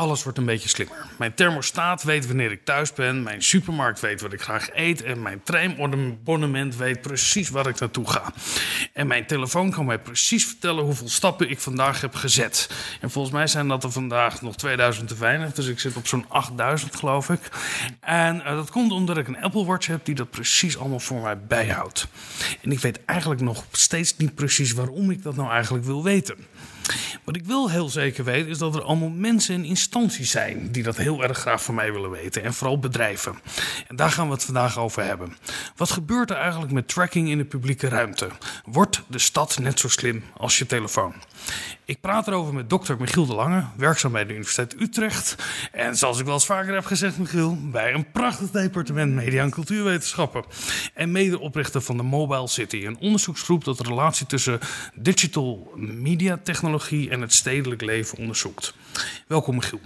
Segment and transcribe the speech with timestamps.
[0.00, 0.96] Alles wordt een beetje slimmer.
[1.18, 3.22] Mijn thermostaat weet wanneer ik thuis ben.
[3.22, 5.02] Mijn supermarkt weet wat ik graag eet.
[5.02, 8.32] En mijn treinabonnement weet precies waar ik naartoe ga.
[8.92, 12.70] En mijn telefoon kan mij precies vertellen hoeveel stappen ik vandaag heb gezet.
[13.00, 15.52] En volgens mij zijn dat er vandaag nog 2000 te weinig.
[15.52, 17.40] Dus ik zit op zo'n 8000 geloof ik.
[18.00, 21.20] En uh, dat komt omdat ik een Apple Watch heb die dat precies allemaal voor
[21.20, 22.08] mij bijhoudt.
[22.62, 26.36] En ik weet eigenlijk nog steeds niet precies waarom ik dat nou eigenlijk wil weten.
[27.24, 30.82] Wat ik wel heel zeker weet, is dat er allemaal mensen en instanties zijn die
[30.82, 32.42] dat heel erg graag van mij willen weten.
[32.42, 33.38] En vooral bedrijven.
[33.88, 35.36] En daar gaan we het vandaag over hebben.
[35.76, 38.28] Wat gebeurt er eigenlijk met tracking in de publieke ruimte?
[38.64, 41.14] Wordt de stad net zo slim als je telefoon?
[41.86, 45.36] Ik praat erover met dokter Michiel de Lange, werkzaam bij de Universiteit Utrecht.
[45.72, 49.50] En zoals ik wel eens vaker heb gezegd, Michiel, bij een prachtig departement Media en
[49.50, 50.44] Cultuurwetenschappen.
[50.94, 54.58] En medeoprichter van de Mobile City, een onderzoeksgroep dat de relatie tussen
[54.94, 58.74] digital media technologie en het stedelijk leven onderzoekt.
[59.26, 59.80] Welkom, Michiel.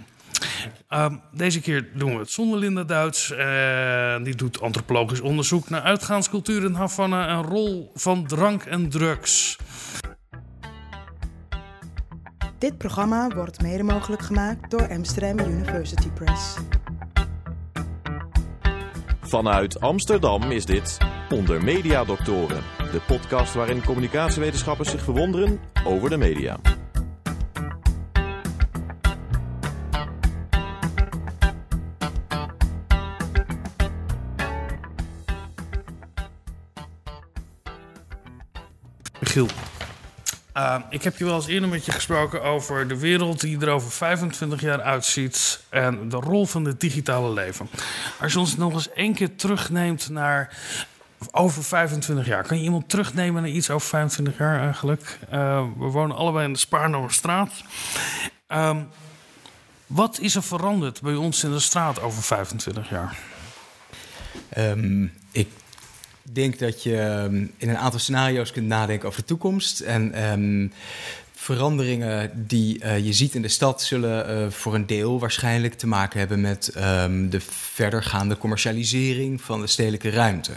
[0.89, 3.31] Uh, deze keer doen we het zonder Linda Duits.
[3.31, 9.57] Uh, die doet antropologisch onderzoek naar uitgaanscultuur in Havana en rol van drank en drugs.
[12.61, 16.55] Dit programma wordt mede mogelijk gemaakt door Amsterdam University Press.
[19.21, 20.97] Vanuit Amsterdam is dit
[21.29, 26.59] Onder Media Doctoren, de podcast waarin communicatiewetenschappers zich verwonderen over de media.
[39.19, 39.47] Michiel,
[40.57, 43.69] uh, ik heb je wel eens eerder met je gesproken over de wereld die er
[43.69, 47.69] over 25 jaar uitziet en de rol van het digitale leven.
[48.19, 50.57] Als je ons nog eens één keer terugneemt naar
[51.31, 52.43] over 25 jaar.
[52.43, 55.19] Kan je iemand terugnemen naar iets over 25 jaar eigenlijk?
[55.33, 57.51] Uh, we wonen allebei in de Spaarnomerstraat.
[58.49, 58.77] Uh,
[59.87, 63.17] wat is er veranderd bij ons in de straat over 25 jaar?
[64.57, 65.47] Um, ik
[66.23, 69.79] denk dat je ehm, in een aantal scenario's kunt nadenken over de toekomst.
[69.79, 70.71] En um,
[71.33, 75.87] veranderingen die uh, je ziet in de stad zullen uh, voor een deel waarschijnlijk te
[75.87, 80.51] maken hebben met um, de verdergaande commercialisering van de stedelijke ruimte.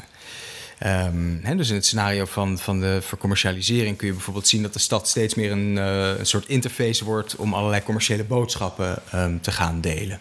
[0.86, 4.78] Um, dus in het scenario van, van de vercommercialisering kun je bijvoorbeeld zien dat de
[4.78, 9.02] stad steeds meer een, uh, een soort interface wordt om allerlei commerciële boodschappen
[9.40, 10.20] te gaan delen.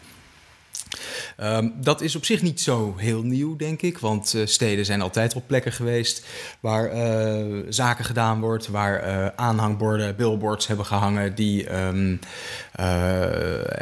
[1.42, 3.98] Um, dat is op zich niet zo heel nieuw, denk ik.
[3.98, 6.26] Want uh, steden zijn altijd op plekken geweest
[6.60, 12.20] waar uh, zaken gedaan wordt, waar uh, aanhangborden, billboards hebben gehangen die um,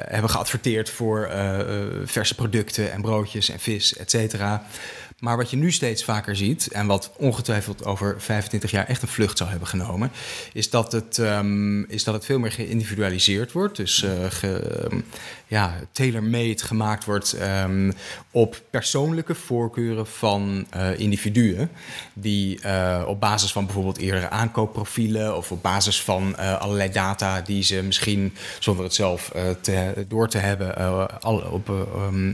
[0.09, 1.29] hebben geadverteerd voor
[2.05, 4.63] verse producten en broodjes en vis, et cetera.
[5.21, 9.07] Maar wat je nu steeds vaker ziet, en wat ongetwijfeld over 25 jaar echt een
[9.07, 10.11] vlucht zou hebben genomen,
[10.53, 13.77] is dat het, um, is dat het veel meer geïndividualiseerd wordt.
[13.77, 15.05] Dus ge, um,
[15.47, 17.93] ja, tailor-made gemaakt wordt um,
[18.31, 21.71] op persoonlijke voorkeuren van uh, individuen.
[22.13, 27.63] Die uh, op basis van bijvoorbeeld eerdere aankoopprofielen of op basis van allerlei data die
[27.63, 29.31] ze misschien zonder het zelf
[29.61, 30.77] te, door te hebben,
[31.21, 31.71] al, op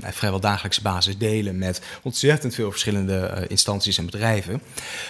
[0.01, 4.61] vrijwel dagelijkse basis delen met ontzettend veel verschillende uh, instanties en bedrijven.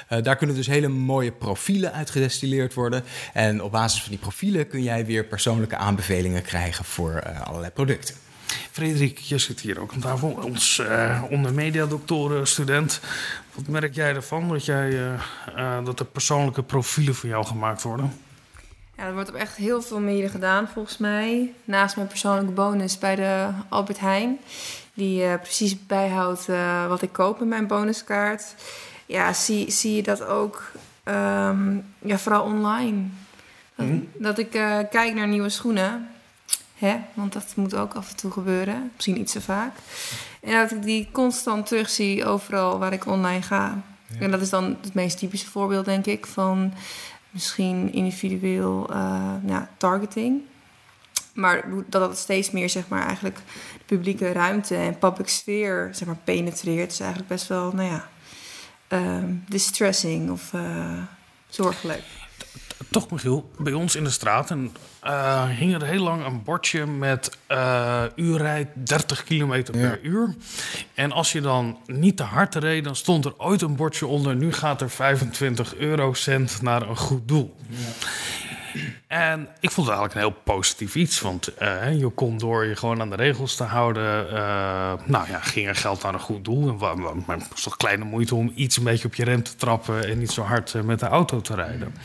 [0.10, 3.04] Uh, daar kunnen dus hele mooie profielen uit gedestilleerd worden.
[3.34, 7.72] En op basis van die profielen kun jij weer persoonlijke aanbevelingen krijgen voor uh, allerlei
[7.72, 8.16] producten.
[8.72, 10.82] Frederik, je zit hier ook aan tafel, ons
[11.54, 13.00] mediadoktoren student.
[13.54, 15.00] Wat merk jij ervan dat, jij,
[15.84, 18.12] dat er persoonlijke profielen voor jou gemaakt worden?
[18.98, 21.54] Ja, er wordt op echt heel veel manieren gedaan volgens mij.
[21.64, 24.40] Naast mijn persoonlijke bonus bij de Albert Heijn
[24.94, 28.56] die uh, precies bijhoudt uh, wat ik koop in mijn bonuskaart.
[29.06, 30.72] Ja, zie, zie je dat ook
[31.04, 33.04] um, ja, vooral online.
[33.76, 34.10] Dat, mm.
[34.14, 36.10] dat ik uh, kijk naar nieuwe schoenen.
[36.76, 36.98] Hè?
[37.14, 38.92] Want dat moet ook af en toe gebeuren.
[38.96, 39.74] Misschien niet zo vaak.
[40.40, 43.82] En dat ik die constant terugzie overal waar ik online ga.
[44.08, 44.20] Ja.
[44.20, 46.74] En dat is dan het meest typische voorbeeld, denk ik, van
[47.38, 48.94] misschien individueel
[49.46, 50.42] ja, targeting.
[51.34, 53.36] Maar dat het steeds meer, zeg maar, eigenlijk
[53.78, 58.08] de publieke ruimte en public sfeer, zeg maar, penetreert, is eigenlijk best wel, nou ja,
[58.88, 61.02] um, distressing of uh,
[61.50, 62.04] zorgelijk.
[62.90, 64.72] Toch, Michiel, bij ons in de straat en,
[65.04, 70.10] uh, hing er heel lang een bordje met uh, uurrijd 30 kilometer per ja.
[70.10, 70.36] uur.
[70.94, 74.36] En als je dan niet te hard reed, dan stond er ooit een bordje onder.
[74.36, 77.56] Nu gaat er 25 eurocent naar een goed doel.
[77.70, 77.78] Ja.
[79.08, 81.22] En ik vond het eigenlijk een heel positief iets.
[81.22, 84.26] Want uh, je kon door je gewoon aan de regels te houden.
[84.26, 86.70] Uh, nou ja, ging er geld naar een goed doel.
[86.70, 86.78] En
[87.26, 90.08] maar het was toch kleine moeite om iets een beetje op je rem te trappen.
[90.08, 91.96] En niet zo hard uh, met de auto te rijden.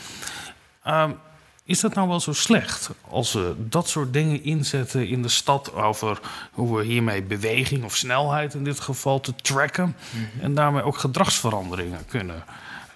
[0.87, 1.19] Um,
[1.64, 5.75] Is dat nou wel zo slecht als we dat soort dingen inzetten in de stad
[5.75, 6.20] over
[6.52, 9.96] hoe we hiermee beweging of snelheid in dit geval te tracken
[10.40, 12.44] en daarmee ook gedragsveranderingen kunnen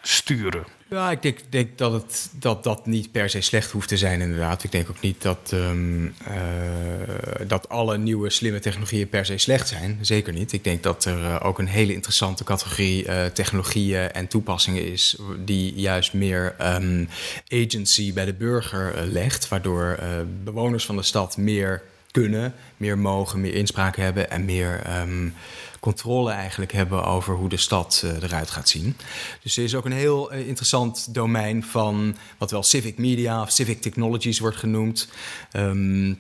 [0.03, 0.65] sturen?
[0.89, 4.65] Ja, ik denk, dat, het, dat dat niet per se slecht hoeft te zijn, inderdaad.
[4.65, 9.69] Ik denk ook niet dat, ehm, eh, dat alle nieuwe slimme technologieën per se slecht
[9.69, 9.99] zijn.
[10.01, 10.53] Zeker niet.
[10.53, 15.17] Ik denk dat er eh, ook een hele interessante categorie eh, technologieën en toepassingen is,
[15.45, 17.05] die juist meer ehm,
[17.49, 19.99] agency bij de burger legt, waardoor
[20.45, 21.83] bewoners van de stad meer
[22.77, 24.83] meer mogen, meer inspraak hebben en meer.
[24.83, 25.29] Ehm,
[25.81, 28.97] controle eigenlijk hebben over hoe de stad uh, eruit gaat zien.
[29.43, 33.51] Dus er is ook een heel uh, interessant domein van wat wel civic media of
[33.51, 35.09] civic technologies wordt genoemd.
[35.53, 36.19] Um,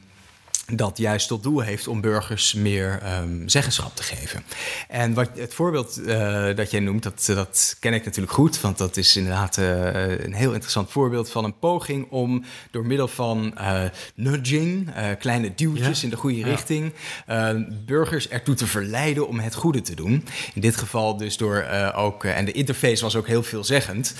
[0.72, 4.42] dat juist tot doel heeft om burgers meer um, zeggenschap te geven.
[4.88, 8.78] En wat, het voorbeeld uh, dat jij noemt, dat, dat ken ik natuurlijk goed, want
[8.78, 13.54] dat is inderdaad uh, een heel interessant voorbeeld van een poging om door middel van
[13.60, 13.82] uh,
[14.14, 16.04] nudging, kleine duwtjes ja.
[16.04, 16.46] in de goede ja.
[16.46, 16.92] richting,
[17.86, 20.24] burgers ertoe te verleiden om het goede te doen.
[20.54, 24.14] In dit geval dus door ook, en de interface was ook heel veelzeggend.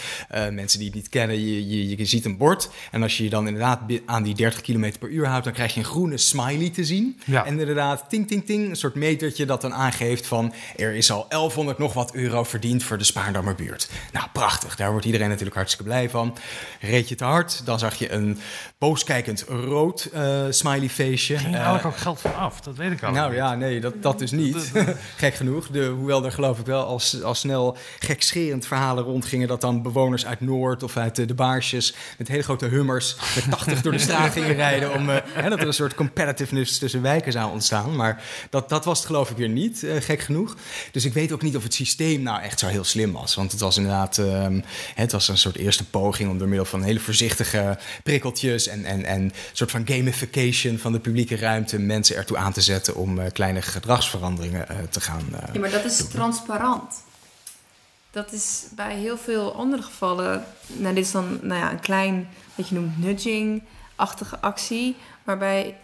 [0.50, 3.30] mensen die het niet kennen, je, je, je ziet een bord en als je je
[3.30, 6.70] dan inderdaad aan die 30 km per uur houdt, dan krijg je een groene smiley
[6.70, 7.20] te zien.
[7.24, 7.44] Ja.
[7.44, 10.52] En inderdaad, ting, ting, ting, een soort metertje dat dan aangeeft van...
[10.76, 13.90] er is al 1100 nog wat euro verdiend voor de Spaardammerbuurt.
[14.12, 14.76] Nou, prachtig.
[14.76, 16.36] Daar wordt iedereen natuurlijk hartstikke blij van.
[16.80, 18.38] Reed je te hard, dan zag je een
[18.78, 21.38] booskijkend rood uh, smiley feestje.
[21.38, 22.60] Ging er eigenlijk uh, ook geld van af?
[22.60, 23.12] Dat weet ik al.
[23.12, 24.72] Nou ja, nee, dat, dat dus niet.
[25.16, 25.68] Gek genoeg.
[25.68, 29.48] De, hoewel er geloof ik wel als, als snel gekscherend verhalen rondgingen...
[29.48, 31.94] dat dan bewoners uit Noord of uit de, de Baarsjes...
[32.18, 34.94] met hele grote hummers met 80 door de straat gingen rijden...
[34.94, 35.94] om uh, hè, dat er een soort
[36.26, 37.96] competitiveness tussen wijken zou ontstaan.
[37.96, 40.56] Maar dat, dat was het geloof ik weer niet, uh, gek genoeg.
[40.92, 43.34] Dus ik weet ook niet of het systeem nou echt zo heel slim was.
[43.34, 44.64] Want het was inderdaad um,
[44.94, 46.30] het was een soort eerste poging...
[46.30, 48.66] om door middel van hele voorzichtige prikkeltjes...
[48.66, 51.78] en, en, en een soort van gamification van de publieke ruimte...
[51.78, 55.84] mensen ertoe aan te zetten om uh, kleine gedragsveranderingen uh, te gaan Ja, maar dat
[55.84, 56.08] is doen.
[56.08, 56.94] transparant.
[58.10, 60.44] Dat is bij heel veel andere gevallen...
[60.66, 64.96] Nou, dit is dan nou ja, een klein, wat je noemt nudging-achtige actie...
[65.26, 65.76] Maar bij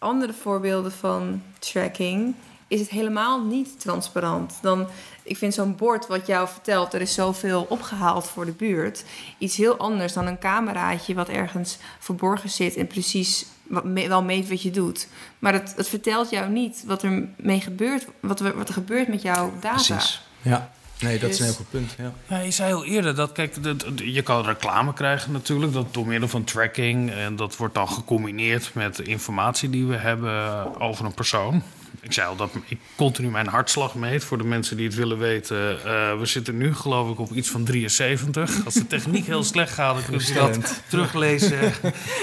[0.00, 2.34] andere voorbeelden van tracking
[2.68, 4.58] is het helemaal niet transparant.
[4.62, 4.86] Dan,
[5.22, 9.04] ik vind zo'n bord wat jou vertelt, er is zoveel opgehaald voor de buurt,
[9.38, 14.48] iets heel anders dan een cameraatje wat ergens verborgen zit en precies wat wel meet
[14.48, 15.08] wat je doet.
[15.38, 19.22] Maar het, het vertelt jou niet wat er mee gebeurt, wat, wat er gebeurt met
[19.22, 19.74] jouw data.
[19.74, 20.22] Precies.
[20.42, 20.70] Ja.
[21.00, 21.94] Nee, dat is een heel goed punt.
[21.98, 22.12] Ja.
[22.28, 26.06] Ja, je zei al eerder dat, kijk, dat, je kan reclame krijgen natuurlijk, dat door
[26.06, 27.10] middel van tracking.
[27.10, 31.62] En dat wordt dan gecombineerd met de informatie die we hebben over een persoon.
[32.02, 34.24] Ik zei al dat ik continu mijn hartslag meet.
[34.24, 35.72] Voor de mensen die het willen weten.
[35.72, 38.64] Uh, we zitten nu geloof ik op iets van 73.
[38.64, 41.72] Als de techniek heel slecht gaat, dan kun je dat teruglezen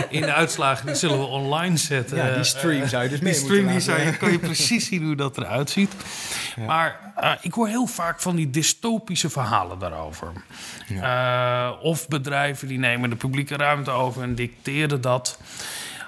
[0.09, 0.85] in de uitslagen.
[0.85, 2.18] Die zullen we online zetten.
[2.18, 4.88] Ja, die stream zou je dus mee Die stream die zou je, kan je precies
[4.88, 5.91] zien hoe dat eruit ziet.
[6.56, 6.65] Ja.
[6.65, 10.31] Maar uh, ik hoor heel vaak van die dystopische verhalen daarover.
[10.88, 11.69] Ja.
[11.69, 15.39] Uh, of bedrijven die nemen de publieke ruimte over en dicteren dat.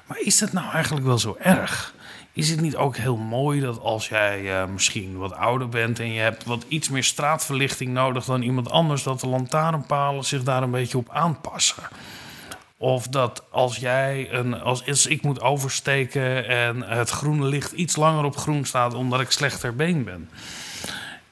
[0.06, 1.94] Maar is dat nou eigenlijk wel zo erg?
[2.40, 6.12] Is het niet ook heel mooi dat als jij uh, misschien wat ouder bent en
[6.12, 10.64] je hebt wat iets meer straatverlichting nodig dan iemand anders, dat de lantaarnpalen zich daar
[10.64, 11.84] een beetje op aanpassen?
[12.78, 18.24] Of dat als jij een, als ik moet oversteken en het groene licht iets langer
[18.24, 20.30] op groen staat omdat ik slechter been ben.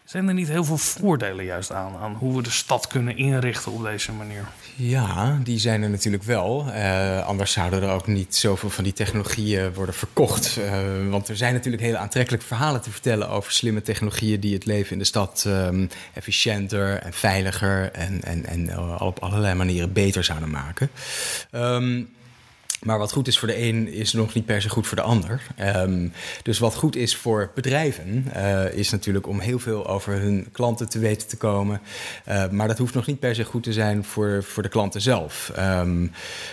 [0.07, 3.71] Zijn er niet heel veel voordelen juist aan, aan hoe we de stad kunnen inrichten
[3.71, 4.45] op deze manier?
[4.75, 6.65] Ja, die zijn er natuurlijk wel.
[6.67, 10.57] Uh, anders zouden er ook niet zoveel van die technologieën worden verkocht.
[10.57, 14.65] Uh, want er zijn natuurlijk hele aantrekkelijke verhalen te vertellen over slimme technologieën die het
[14.65, 19.93] leven in de stad um, efficiënter en veiliger en, en, en uh, op allerlei manieren
[19.93, 20.89] beter zouden maken.
[21.51, 22.15] Um,
[22.87, 25.03] maar wat goed is voor de een is nog niet per se goed voor de
[25.03, 25.41] ander.
[25.59, 26.11] Um,
[26.43, 30.89] dus wat goed is voor bedrijven uh, is natuurlijk om heel veel over hun klanten
[30.89, 31.81] te weten te komen.
[32.27, 35.01] Uh, maar dat hoeft nog niet per se goed te zijn voor, voor de klanten
[35.01, 35.51] zelf.
[35.57, 36.11] Um,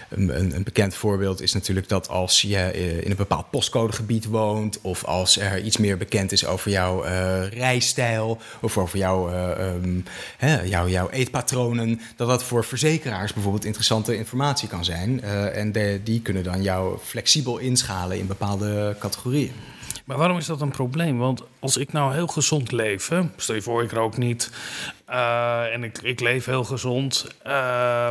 [0.08, 2.72] een, een, bekend voorbeeld is natuurlijk dat als je
[3.02, 4.80] in een bepaald postcodegebied woont...
[4.80, 8.38] of als er iets meer bekend is over jouw uh, rijstijl...
[8.60, 9.28] of over jouw,
[10.36, 12.00] hè, jouw, jouw eetpatronen...
[12.16, 15.22] dat dat voor verzekeraars bijvoorbeeld interessante informatie kan zijn.
[15.22, 19.52] en de, die kunnen dan jou flexibel inschalen in bepaalde categorieën.
[20.04, 21.18] Maar waarom is dat een probleem?
[21.18, 24.50] Want als ik nou heel gezond leef, stel je voor ik rook niet
[25.10, 27.26] uh, en ik, ik leef heel gezond.
[27.46, 28.08] Uh,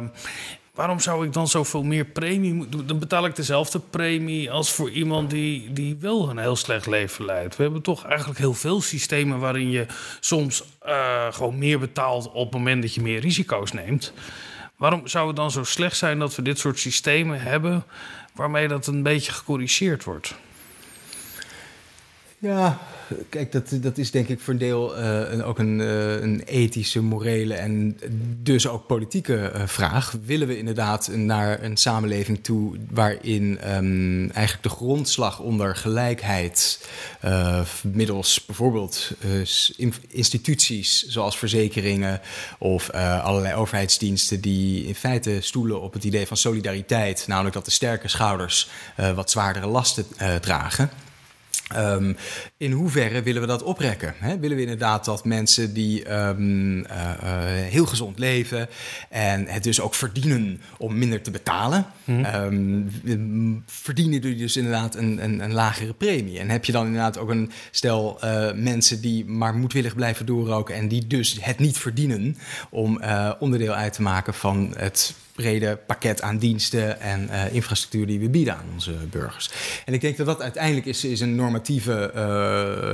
[0.73, 2.87] waarom zou ik dan zoveel meer premie moeten?
[2.87, 7.25] Dan betaal ik dezelfde premie als voor iemand die, die wel een heel slecht leven
[7.25, 7.55] leidt.
[7.55, 9.85] We hebben toch eigenlijk heel veel systemen waarin je
[10.19, 14.13] soms uh, gewoon meer betaalt op het moment dat je meer risico's neemt.
[14.83, 17.83] Waarom zou het dan zo slecht zijn dat we dit soort systemen hebben
[18.33, 20.35] waarmee dat een beetje gecorrigeerd wordt?
[22.37, 22.79] Ja,
[23.29, 27.01] kijk, dat, dat is denk ik voor een deel een, ook een, uh, een, ethische,
[27.01, 27.97] morele en
[28.41, 30.15] dus ook politieke uh, vraag.
[30.25, 36.87] Willen we inderdaad naar een samenleving toe waarin um, eigenlijk de grondslag onder gelijkheid
[37.81, 39.11] middels bijvoorbeeld
[40.07, 42.21] instituties zoals verzekeringen
[42.59, 47.71] of allerlei overheidsdiensten die in feite stoelen op het idee van solidariteit, namelijk dat de
[47.71, 48.69] sterke schouders
[49.15, 50.05] wat zwaardere lasten
[50.41, 50.89] dragen.
[51.77, 52.15] Um,
[52.57, 54.13] in hoeverre willen we dat oprekken?
[54.17, 54.39] Hè?
[54.39, 58.69] Willen we inderdaad dat mensen die um, uh, uh, heel gezond leven
[59.09, 62.25] en het dus ook verdienen om minder te betalen, mm.
[62.25, 66.39] um, verdienen die dus inderdaad een, een, een, lagere premie?
[66.39, 70.75] En heb je dan inderdaad ook een stel uh, mensen die maar moedwillig blijven doorroken
[70.75, 72.37] en die dus het niet verdienen
[72.69, 73.01] om
[73.39, 78.29] onderdeel uit te maken van het brede pakket aan diensten en uh, infrastructuur die we
[78.29, 79.49] bieden aan onze burgers.
[79.85, 82.11] En ik denk dat dat uiteindelijk is, is een normatieve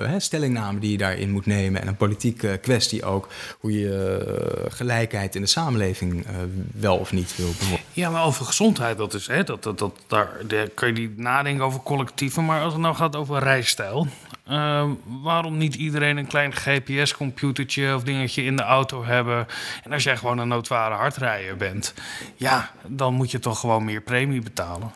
[0.08, 3.27] hè, stellingname die je daarin moet nemen en een politieke kwestie ook,
[3.60, 6.25] hoe je gelijkheid in de samenleving
[6.74, 7.86] wel of niet wil bevorderen.
[7.93, 11.17] Ja, maar over gezondheid, dat is, hè, dat, dat, dat, daar, daar kun je niet
[11.17, 14.08] nadenken over collectieven, maar als het nou gaat over rijstijl,
[14.50, 14.89] uh,
[15.22, 19.48] waarom niet iedereen een klein GPS-computertje of dingetje in de auto hebben?
[19.84, 21.94] En als jij gewoon een noodware hardrijder bent,
[22.36, 24.91] ja, dan moet je toch gewoon meer premie betalen.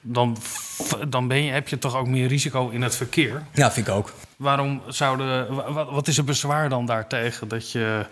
[0.00, 0.36] Dan,
[1.08, 3.42] dan ben je, heb je toch ook meer risico in het verkeer.
[3.52, 4.12] Ja, vind ik ook.
[4.36, 5.54] Waarom zouden.
[5.74, 8.06] Wat, wat is het bezwaar dan daartegen dat je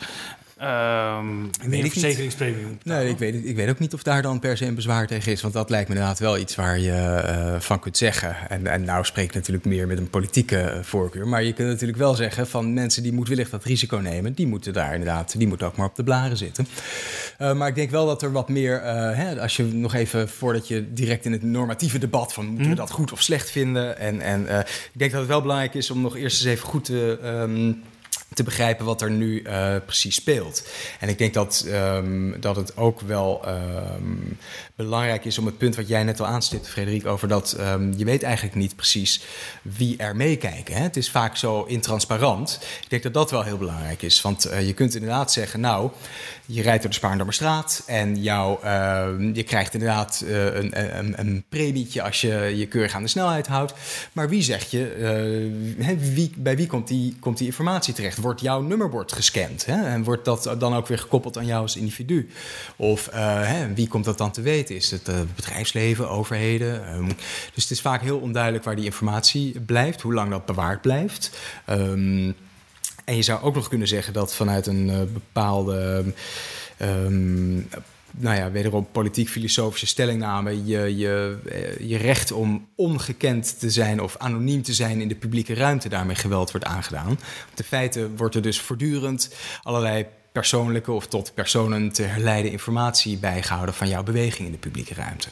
[0.63, 4.57] Um, weet ik verzekeringspremie Nee, ik weet, ik weet ook niet of daar dan per
[4.57, 5.41] se een bezwaar tegen is.
[5.41, 8.37] Want dat lijkt me inderdaad wel iets waar je uh, van kunt zeggen.
[8.49, 11.29] En, en nou spreek ik natuurlijk meer met een politieke uh, voorkeur.
[11.29, 14.33] Maar je kunt natuurlijk wel zeggen van mensen die moedwillig dat risico nemen...
[14.33, 16.67] die moeten daar inderdaad, die moeten ook maar op de blaren zitten.
[17.39, 18.83] Uh, maar ik denk wel dat er wat meer...
[18.83, 22.33] Hè, als je nog even, voordat je direct in het normatieve debat...
[22.33, 22.81] van moeten we mhm.
[22.81, 23.99] dat goed of slecht vinden...
[23.99, 24.41] en, en
[24.93, 27.19] ik denk dat het wel belangrijk is om nog eerst eens even goed te...
[27.25, 27.83] Um,
[28.37, 30.69] te begrijpen wat er nu uh, precies speelt.
[31.01, 34.39] En ik denk dat, um, dat het ook wel um,
[34.75, 38.05] belangrijk is om het punt wat jij net al aanstipte, Frederik, over dat um, je
[38.05, 39.23] weet eigenlijk niet precies
[39.63, 40.75] wie er meekijken.
[40.75, 40.83] Hè?
[40.83, 42.59] Het is vaak zo intransparant.
[42.83, 44.21] Ik denk dat dat wel heel belangrijk is.
[44.21, 45.91] Want uh, je kunt inderdaad zeggen, nou,
[46.47, 51.45] je rijdt door de Spaarndammerstraat en jou, uh, je krijgt inderdaad uh, een, een, een,
[51.49, 53.75] premietje als je je keurig aan de snelheid houdt.
[54.13, 54.95] Maar wie zegt je,
[55.99, 58.19] wie, bij wie komt die, komt die informatie terecht?
[58.27, 59.67] Wordt jouw nummerbord gescand?
[59.67, 59.85] Hè?
[59.85, 62.31] En wordt dat dan ook weer gekoppeld aan jou als individu?
[62.77, 64.75] Of hè, wie komt dat dan te weten?
[64.75, 66.95] Is het bedrijfsleven, overheden?
[66.95, 67.07] Um,
[67.55, 71.39] dus het is vaak heel onduidelijk waar die informatie blijft, hoe lang dat bewaard blijft.
[71.71, 72.35] Um,
[73.05, 76.05] en je zou ook nog kunnen zeggen dat vanuit een uh, bepaalde.
[76.83, 77.69] Um,
[78.17, 84.17] nou ja, wederom politiek-filosofische stellingname, je, je, eh, je recht om ongekend te zijn of
[84.19, 87.11] anoniem te zijn in de publieke ruimte daarmee geweld wordt aangedaan.
[87.51, 93.19] Op de feiten wordt er dus voortdurend allerlei persoonlijke of tot personen te herleiden informatie
[93.19, 95.29] bijgehouden van jouw beweging in de publieke ruimte.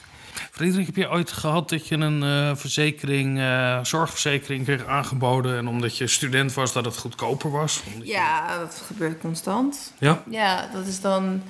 [0.51, 5.57] Frederik, heb je ooit gehad dat je een uh, verzekering, uh, zorgverzekering kreeg aangeboden...
[5.57, 7.83] en omdat je student was, dat het goedkoper was?
[8.03, 9.93] Ja, dat gebeurt constant.
[9.99, 10.23] Ja?
[10.31, 11.43] Ja, dat is dan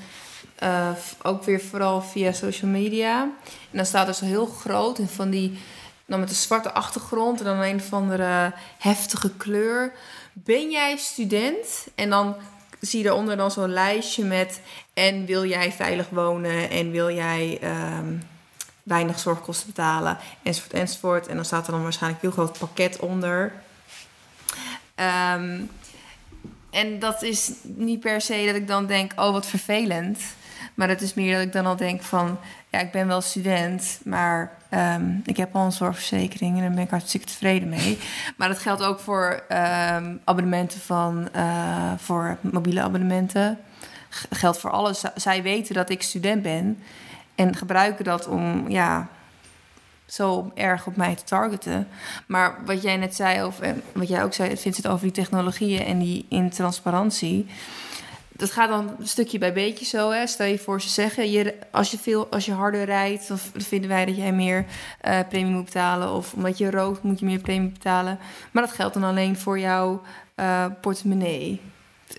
[0.62, 0.90] uh,
[1.23, 3.23] ook weer vooral via social media.
[3.23, 5.58] En dan staat er zo heel groot van die...
[6.06, 9.92] dan met een zwarte achtergrond en dan een of andere heftige kleur...
[10.32, 11.87] Ben jij student?
[11.94, 12.37] En dan
[12.80, 14.61] zie je eronder dan zo'n lijstje met...
[14.94, 17.58] en wil jij veilig wonen en wil jij...
[17.99, 18.23] Um,
[18.84, 21.26] weinig zorgkosten betalen, enzovoort, enzovoort.
[21.26, 23.52] En dan staat er dan waarschijnlijk een heel groot pakket onder.
[24.96, 25.70] Um,
[26.70, 30.20] en dat is niet per se dat ik dan denk, oh wat vervelend.
[30.74, 32.38] Maar het is meer dat ik dan al denk van,
[32.70, 36.84] ja, ik ben wel student, maar um, ik heb al een zorgverzekering en daar ben
[36.84, 37.98] ik hartstikke tevreden mee.
[38.36, 43.58] Maar dat geldt ook voor um, abonnementen van, uh, voor mobiele abonnementen.
[44.30, 45.02] Geldt voor alles.
[45.14, 46.82] Zij weten dat ik student ben.
[47.34, 49.08] En gebruiken dat om ja,
[50.06, 51.88] zo erg op mij te targeten.
[52.26, 55.84] Maar wat jij net zei over, wat jij ook zei, vindt het over die technologieën
[55.84, 57.46] en die intransparantie.
[58.36, 60.10] Dat gaat dan stukje bij beetje zo.
[60.10, 60.26] Hè.
[60.26, 63.88] Stel je voor, ze zeggen: je, als, je veel, als je harder rijdt, dan vinden
[63.88, 64.66] wij dat jij meer
[65.04, 66.12] uh, premie moet betalen.
[66.12, 68.18] Of omdat je rookt, moet je meer premie betalen.
[68.50, 70.02] Maar dat geldt dan alleen voor jouw
[70.36, 71.60] uh, portemonnee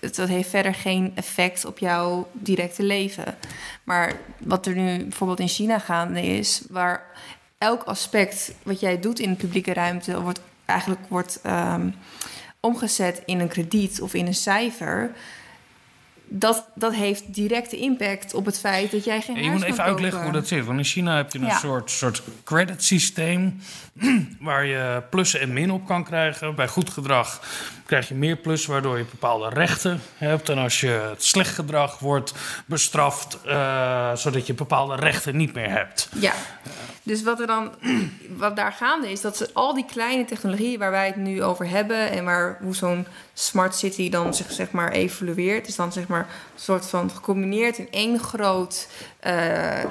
[0.00, 3.36] dat heeft verder geen effect op jouw directe leven.
[3.84, 7.04] Maar wat er nu bijvoorbeeld in China gaande is, waar
[7.58, 11.94] elk aspect wat jij doet in de publieke ruimte wordt eigenlijk wordt um,
[12.60, 15.10] omgezet in een krediet of in een cijfer.
[16.28, 19.84] Dat, dat heeft directe impact op het feit dat jij geen huis je moet even
[19.84, 20.64] uitleggen hoe dat zit.
[20.64, 21.58] Want in China heb je een Ja.
[21.58, 23.60] soort, soort credit systeem
[24.40, 26.54] waar je plussen en min op kan krijgen.
[26.54, 27.40] Bij goed gedrag
[27.86, 30.48] krijg je meer plus, waardoor je bepaalde rechten hebt.
[30.48, 32.32] En als je slecht gedrag wordt
[32.66, 36.08] bestraft, eh, zodat je bepaalde rechten niet meer hebt.
[36.20, 36.32] Ja,
[37.02, 37.74] dus wat er dan,
[38.36, 41.68] wat daar gaande is, dat ze al die kleine technologieën waar wij het nu over
[41.68, 46.06] hebben en waar hoe zo'n smart city dan zich zeg maar evolueert, is dan zeg
[46.06, 48.88] maar een soort van gecombineerd in één groot
[49.20, 49.84] eh,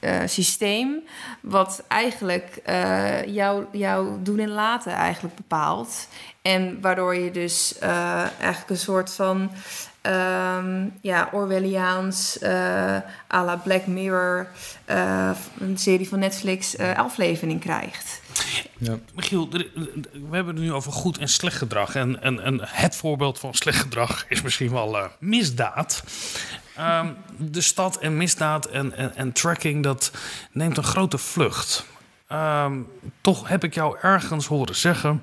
[0.00, 0.98] eh, systeem,
[1.40, 6.08] wat eigenlijk eh, jouw jouw doen en laten eigenlijk bepaalt.
[6.42, 9.50] En waardoor je dus eh, eigenlijk een soort van
[10.00, 12.96] ehm, ja, Orwelliaans, eh
[13.34, 14.46] à la Black Mirror,
[14.84, 18.20] eh, een serie van Netflix, eh aflevering krijgt.
[19.14, 19.70] Michiel, er-
[20.30, 21.94] we hebben het nu over goed en slecht gedrag.
[21.94, 26.02] En, en, en het voorbeeld van slecht gedrag is misschien wel eh, misdaad.
[26.80, 30.12] Ehm, de stad en misdaad en, en, en tracking, dat
[30.52, 31.86] neemt een grote vlucht.
[32.26, 32.78] Ehm,
[33.20, 35.22] toch heb ik jou ergens horen zeggen...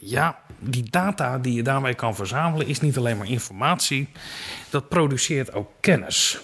[0.00, 2.66] ja, die data die je daarmee kan verzamelen...
[2.66, 4.08] is niet alleen maar informatie,
[4.70, 6.40] dat produceert ook kennis.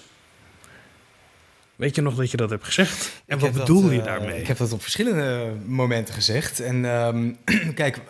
[1.76, 3.22] Weet je nog dat je dat hebt gezegd?
[3.26, 4.40] En Ik wat dat, bedoel je eh, daarmee?
[4.40, 6.60] Ik heb dat op verschillende momenten gezegd.
[6.60, 7.32] En ehm,
[7.74, 8.00] kijk,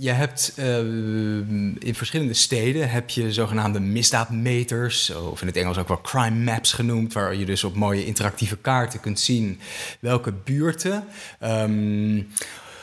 [0.00, 0.78] je hebt eh,
[1.78, 6.72] in verschillende steden heb je zogenaamde misdaadmeters, of in het Engels ook wel crime maps
[6.72, 9.60] genoemd, waar je dus op mooie interactieve kaarten kunt zien
[10.00, 11.04] welke buurten.
[11.38, 12.22] ehm,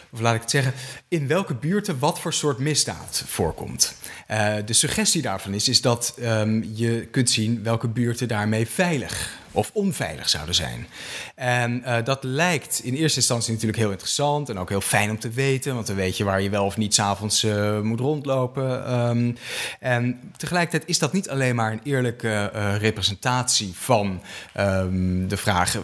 [0.09, 0.73] of laat ik het zeggen,
[1.07, 3.95] in welke buurten wat voor soort misdaad voorkomt.
[4.27, 9.43] Eh, de suggestie daarvan is, is dat ehm, je kunt zien welke buurten daarmee veilig
[9.55, 10.87] of onveilig zouden zijn.
[11.35, 15.19] En eh, dat lijkt in eerste instantie natuurlijk heel interessant en ook heel fijn om
[15.19, 18.85] te weten, want dan weet je waar je wel of niet s'avonds avonds moet rondlopen.
[18.85, 19.31] Ehm,
[19.79, 24.21] en tegelijkertijd is dat niet alleen maar een eerlijke eh, representatie van
[24.53, 25.77] ehm, de vraag: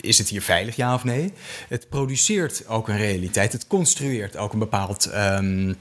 [0.00, 1.32] is het hier veilig, ja of nee?
[1.68, 5.06] Het produceert ook een realiteit, het construeert ook een bepaald.
[5.06, 5.72] ehm,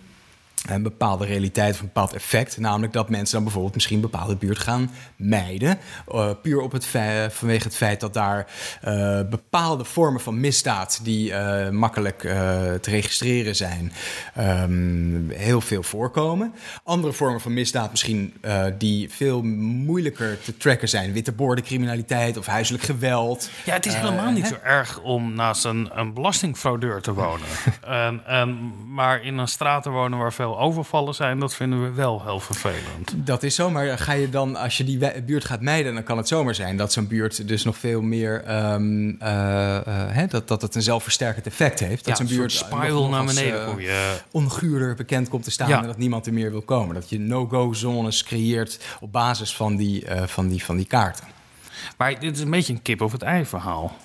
[0.65, 2.57] een bepaalde realiteit of een bepaald effect.
[2.57, 5.77] Namelijk dat mensen dan bijvoorbeeld misschien een bepaalde buurt gaan mijden.
[6.07, 6.85] eh, puur op het
[7.29, 8.47] vanwege het feit dat daar
[8.81, 12.19] eh, bepaalde vormen van misdaad die eh, makkelijk
[12.81, 13.93] te registreren zijn,
[14.35, 16.53] ehm, heel veel voorkomen.
[16.83, 18.33] Andere vormen van misdaad misschien
[18.77, 21.13] die veel moeilijker te tracken zijn.
[21.13, 23.49] Witteboordencriminaliteit of huiselijk geweld.
[23.65, 24.47] Ja, het is helemaal niet hè?
[24.49, 27.47] zo erg om naast een, een belastingfraudeur te wonen.
[27.81, 31.91] en, en, maar in een straat te wonen waar veel overvallen zijn, dat vinden we
[31.91, 33.13] wel heel vervelend.
[33.15, 36.17] Dat is zo, maar ga je dan, als je die buurt gaat mijden, dan kan
[36.17, 40.47] het zomaar zijn dat zo'n buurt dus nog veel meer, ehm, eh, eh, hè, dat,
[40.47, 42.05] dat het een zelfversterkend effect heeft.
[42.05, 44.17] Dat ja, zo'n een buurt spiral naar als, beneden eh, je.
[44.31, 45.81] onguurder bekend komt te staan Ja.
[45.81, 46.95] en dat niemand er meer wil komen.
[46.95, 51.25] Dat je no-go zones creëert op basis van die, van die, van die kaarten.
[51.97, 53.95] Maar dit is een beetje een kip of het ei verhaal.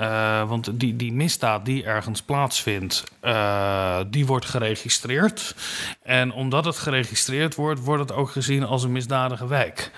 [0.00, 5.54] Eh, want die, die misdaad die ergens plaatsvindt, eh, die wordt geregistreerd.
[6.02, 9.90] En omdat het geregistreerd wordt, wordt het ook gezien als een misdadige wijk.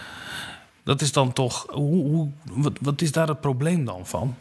[0.84, 1.66] Dat is dan toch.
[1.70, 4.36] Hoe, hoe, wat, wat is daar het probleem dan van?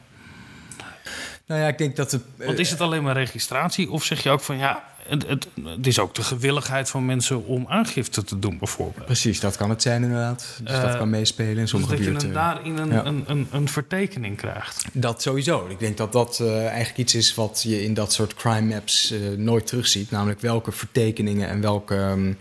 [1.46, 3.92] Nou ja, ik denk dat de, Want is het alleen maar registratie?
[3.92, 7.46] Of zeg je ook van ja, het, het, het is ook de gewilligheid van mensen
[7.46, 9.06] om aangifte te doen, bijvoorbeeld?
[9.06, 10.60] Precies, dat kan het zijn inderdaad.
[10.64, 13.06] Dus dat Eh, kan meespelen in Dus sommige dat je een, daarin een, Ja.
[13.06, 14.86] een, een, een vertekening krijgt.
[14.94, 15.68] Dat sowieso.
[15.70, 19.12] Ik denk dat dat eh, eigenlijk iets is wat je in dat soort crime maps
[19.12, 20.12] eh, nooit terugziet.
[20.12, 22.34] Namelijk welke vertekeningen en welke ehm,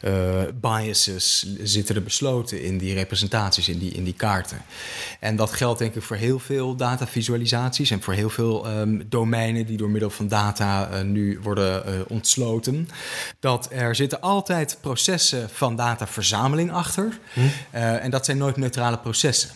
[0.00, 4.58] eh, biases zitten er besloten in die representaties, in die, in die kaarten.
[5.20, 9.66] En dat geldt denk ik voor heel veel datavisualisaties en voor heel veel ehm, domeinen
[9.66, 12.88] die door middel van data eh, nu worden eh, ontsloten.
[13.40, 17.18] Dat er zitten altijd processen van dataverzameling achter.
[17.70, 19.50] Eh, en dat zijn nooit neutrale processen.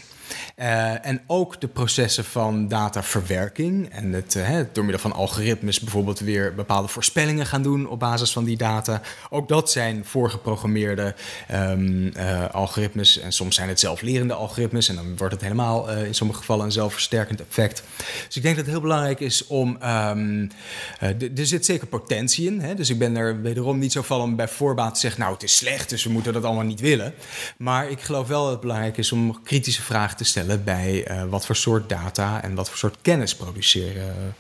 [0.61, 6.19] Eh, en ook de processen van dataverwerking en het, eh, door middel van algoritmes bijvoorbeeld
[6.19, 9.01] weer bepaalde voorspellingen gaan doen op basis van die data.
[9.31, 11.15] Ook dat zijn voorgeprogrammeerde
[11.49, 16.15] ehm, eh, algoritmes en soms zijn het zelflerende algoritmes en dan wordt het helemaal in
[16.15, 17.83] sommige gevallen een zelfversterkend effect.
[18.27, 19.77] Dus ik denk dat het heel belangrijk is om.
[19.81, 20.47] ehm,
[20.99, 22.75] eh, er zit zeker potentie in, hè?
[22.75, 25.43] dus ik ben er wederom niet zo van om bij voorbaat te zeggen, nou het
[25.43, 27.15] is slecht, dus we moeten dat allemaal niet willen.
[27.57, 31.23] Maar ik geloof wel dat het belangrijk is om kritische vragen te stellen bij eh,
[31.25, 34.35] wat voor soort data en wat voor soort kennis produceren.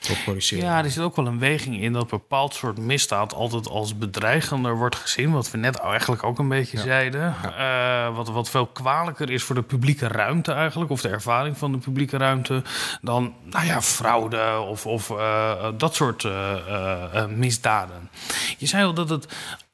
[0.00, 0.64] pro- produceren.
[0.64, 4.76] Ja, er zit ook wel een weging in dat bepaald soort misdaad altijd als bedreigender
[4.76, 5.32] wordt gezien.
[5.32, 7.34] Wat we net eigenlijk ook een beetje zeiden.
[7.58, 11.72] Eh, wat, wat veel kwalijker is voor de publieke ruimte eigenlijk, of de ervaring van
[11.72, 12.62] de publieke ruimte,
[13.00, 18.10] dan nou ja, fraude of, of eh, dat soort eh, eh, eh, misdaden.
[18.58, 19.26] Je zei al dat het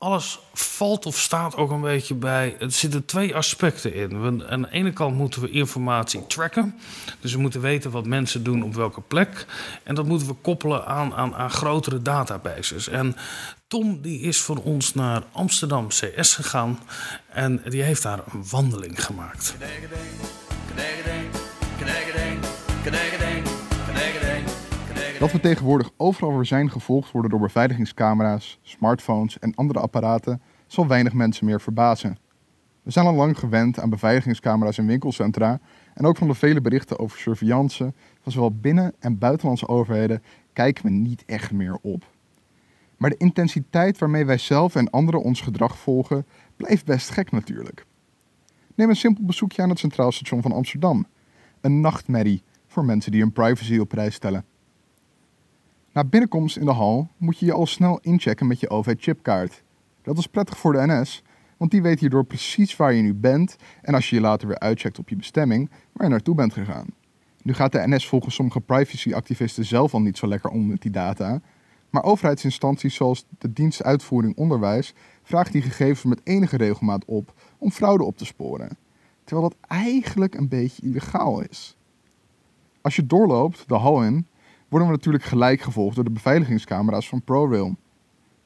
[0.03, 2.57] alles valt of staat ook een beetje bij.
[2.59, 4.45] Er zitten twee aspecten in.
[4.49, 6.79] Aan de ene kant moeten we informatie tracken.
[7.21, 9.47] Dus we moeten weten wat mensen doen op welke plek.
[9.83, 12.89] En dat moeten we koppelen aan, aan, aan grotere databases.
[12.89, 13.17] En
[13.67, 16.79] Tom die is voor ons naar Amsterdam CS gegaan.
[17.29, 19.55] En die heeft daar een wandeling gemaakt.
[25.23, 30.87] Dat we tegenwoordig overal weer zijn gevolgd worden door beveiligingscamera's, smartphones en andere apparaten, zal
[30.87, 32.17] weinig mensen meer verbazen.
[32.83, 35.61] We zijn al lang gewend aan beveiligingscamera's in winkelcentra
[35.95, 40.85] en ook van de vele berichten over surveillance van zowel binnen- en buitenlandse overheden kijken
[40.85, 42.05] we niet echt meer op.
[42.97, 47.87] Maar de intensiteit waarmee wij zelf en anderen ons gedrag volgen, blijft best gek natuurlijk.
[48.75, 51.07] Neem een simpel bezoekje aan het Centraal Station van Amsterdam.
[51.61, 54.45] Een nachtmerrie voor mensen die hun privacy op prijs stellen.
[55.95, 59.63] Na binnenkomst in de hal moet je je al snel inchecken met je OV-chipkaart.
[60.03, 61.23] Dat is prettig voor de NS,
[61.57, 64.59] want die weet hierdoor precies waar je nu bent en als je je later weer
[64.59, 66.87] uitcheckt op je bestemming, waar je naartoe bent gegaan.
[67.43, 70.91] Nu gaat de NS volgens sommige privacyactivisten zelf al niet zo lekker om met die
[70.91, 71.41] data,
[71.91, 77.71] maar overheidsinstanties zoals de dienst uitvoering onderwijs vraagt die gegevens met enige regelmaat op om
[77.71, 78.77] fraude op te sporen.
[79.25, 81.77] Terwijl dat eigenlijk een beetje illegaal is.
[82.81, 84.27] Als je doorloopt de hal in,
[84.73, 87.77] worden we natuurlijk gelijk gevolgd door de beveiligingscamera's van ProRail.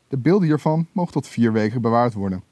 [0.08, 2.42] De beelden hiervan mogen tot vier weken bewaard worden.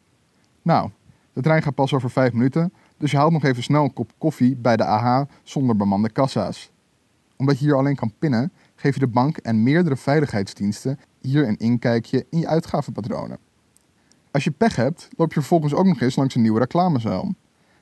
[0.63, 0.91] Nou,
[1.33, 4.13] de trein gaat pas over vijf minuten, dus je haalt nog even snel een kop
[4.19, 6.71] koffie bij de AH zonder bemande kassa's.
[7.37, 11.59] Omdat je hier alleen kan pinnen, geef je de bank en meerdere veiligheidsdiensten hier een
[11.59, 13.39] inkijkje in je uitgavenpatronen.
[14.31, 17.35] Als je pech hebt, loop je vervolgens ook nog eens langs een nieuwe reclamezuil.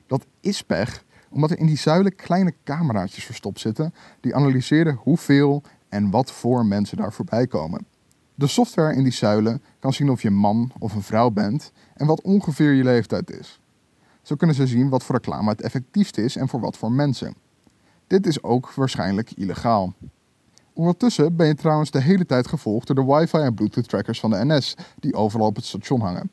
[0.06, 5.62] Dat is pech, omdat er in die zuilen kleine cameraatjes verstopt zitten die analyseren hoeveel
[5.92, 7.86] en wat voor mensen daar voorbij komen.
[8.34, 12.06] De software in die zuilen kan zien of je man of een vrouw bent en
[12.06, 13.60] wat ongeveer je leeftijd is.
[14.22, 17.34] Zo kunnen ze zien wat voor reclame het effectiefst is en voor wat voor mensen.
[18.06, 19.94] Dit is ook waarschijnlijk illegaal.
[20.72, 24.30] Ondertussen ben je trouwens de hele tijd gevolgd door de wifi en bluetooth trackers van
[24.30, 26.30] de NS die overal op het station hangen.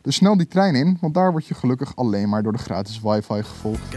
[0.00, 3.00] Dus snel die trein in, want daar word je gelukkig alleen maar door de gratis
[3.00, 3.90] wifi gevolgd.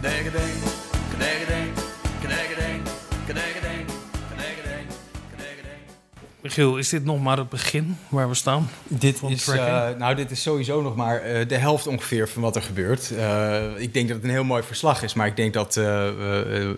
[6.45, 8.69] Michiel, is dit nog maar het begin waar we staan?
[8.87, 12.55] Dit is, eh, nou, dit is sowieso nog maar eh, de helft ongeveer van wat
[12.55, 13.11] er gebeurt.
[13.17, 15.75] Eh, ik denk dat het een heel mooi verslag is, maar ik denk dat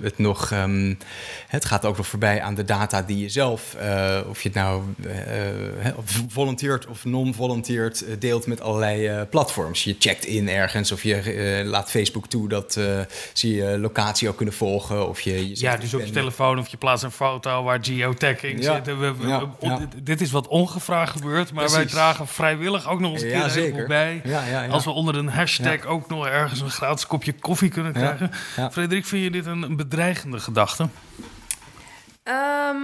[0.01, 0.51] het nog.
[0.51, 0.93] ehm,
[1.47, 3.75] het gaat ook nog voorbij aan de data die je zelf,
[4.29, 4.81] of je het nou
[6.27, 9.83] volunteert of non-volunteert, deelt met allerlei platforms.
[9.83, 12.73] Je checkt in ergens of je laat Facebook toe dat
[13.33, 15.07] ze je locatie ook kunnen volgen.
[15.09, 18.63] Of je, je Ja, dus op je telefoon of je plaatst een foto waar geotagging
[18.63, 18.75] Ja.
[18.75, 18.85] zit.
[18.85, 19.77] We- we- Ja, ja.
[19.77, 23.37] dit- Dit is wat ongevraagd gebeurt, maar wij dragen vrijwillig ook nog eens een keer
[23.37, 23.87] Ja, zeker.
[23.87, 24.21] bij.
[24.23, 24.69] Ja, ja, ja.
[24.71, 28.31] Als we onder een hashtag ook nog ergens een gratis kopje koffie kunnen krijgen.
[28.55, 28.71] ja.
[28.71, 30.87] Frederik, vind je dit een, een bedreigende gedachte?
[32.23, 32.75] Ehm,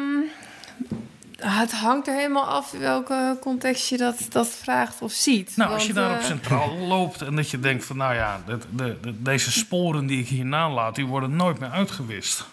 [1.37, 5.57] het hangt er helemaal af welke context je dat, dat vraagt of ziet.
[5.57, 7.97] Nou, als je daar op eh, centraal loopt en dat je denkt van...
[7.97, 11.69] nou ja, de, de, de- deze sporen die ik hier nalaat, die worden nooit meer
[11.69, 12.45] uitgewist.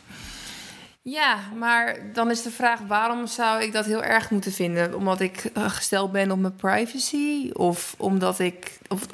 [1.02, 4.94] Ja, maar dan is de vraag: waarom zou ik dat heel erg moeten vinden?
[4.94, 7.50] Omdat ik eh, gesteld ben op mijn privacy?
[7.52, 8.78] Of omdat ik.
[8.88, 9.06] Of,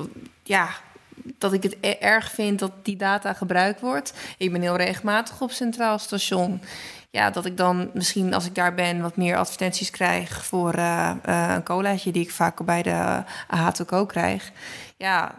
[0.43, 0.69] ja,
[1.39, 4.13] dat ik het e- erg vind dat die data gebruikt wordt.
[4.39, 6.61] Ik ben heel regelmatig op Centraal Station.
[7.11, 11.11] Ja, dat ik dan misschien als ik daar ben wat meer advertenties krijg voor eh,
[11.23, 14.53] eh, een colaatje die ik vaak bij de AH krijg.
[14.97, 15.35] Ja,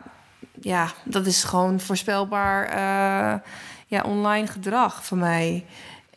[0.61, 2.71] ja, dat is gewoon voorspelbaar
[3.87, 5.65] ja, online gedrag van mij.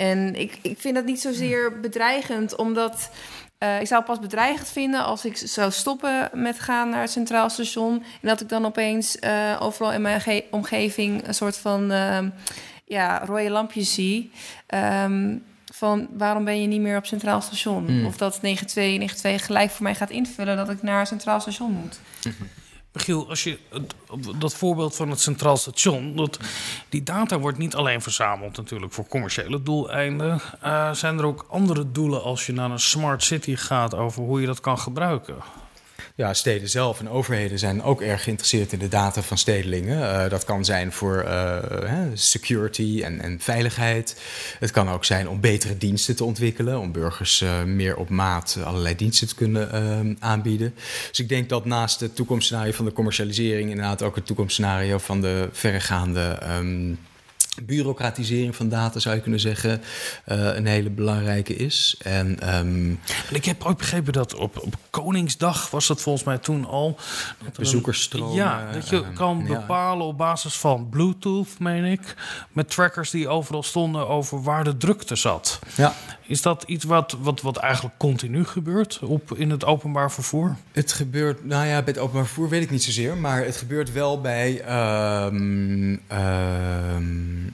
[0.00, 3.10] En ik, ik vind dat niet zozeer bedreigend, omdat
[3.58, 7.50] eh, ik zou pas bedreigend vinden als ik zou stoppen met gaan naar het Centraal
[7.50, 7.94] Station.
[8.22, 12.28] En dat ik dan opeens eh, overal in mijn ge- omgeving een soort van ehm,
[12.84, 14.30] ja, rode lampjes zie.
[14.66, 15.36] Ehm,
[15.72, 17.86] van waarom ben je niet meer op Centraal Station?
[17.86, 18.06] Hmm.
[18.06, 22.00] Of dat 9292 gelijk voor mij gaat invullen dat ik naar Centraal Station moet.
[22.92, 23.59] Michiel, als je
[24.38, 26.38] dat voorbeeld van het Centraal Station, dat,
[26.88, 30.40] die data wordt niet alleen verzameld natuurlijk voor commerciële doeleinden.
[30.61, 34.40] Eh, zijn er ook andere doelen als je naar een smart city gaat over hoe
[34.40, 35.37] je dat kan gebruiken?
[36.20, 40.22] Ja, steden zelf en overheden zijn ook erg geïnteresseerd in de data van stedelingen.
[40.22, 44.16] Eh, dat kan zijn voor eh, security en, en veiligheid.
[44.59, 48.59] Het kan ook zijn om betere diensten te ontwikkelen, om burgers eh, meer op maat
[48.64, 50.74] allerlei diensten te kunnen aanbieden.
[51.09, 55.20] Dus ik denk dat naast het toekomstscenario van de commercialisering inderdaad ook het toekomstscenario van
[55.20, 56.38] de verregaande.
[56.40, 56.94] ehm,
[57.66, 59.83] bureaucratisering van data, zou je kunnen zeggen,
[60.27, 61.96] uh, een hele belangrijke is.
[62.03, 66.66] En, um, ik heb ook begrepen dat op, op Koningsdag was dat volgens mij toen
[66.66, 66.99] al.
[67.57, 68.35] Bezoekersstroom.
[68.35, 72.14] Ja, dat je kan bepalen op basis van Bluetooth, meen ik,
[72.53, 75.59] met trackers die overal stonden over waar de drukte zat.
[75.75, 75.94] Ja.
[76.31, 80.57] Is dat iets wat, wat, wat eigenlijk continu gebeurt op, in het openbaar vervoer?
[80.73, 83.93] Het gebeurt, nou ja, bij het openbaar vervoer weet ik niet zozeer, maar het gebeurt
[83.93, 84.62] wel bij.
[85.25, 86.01] Um,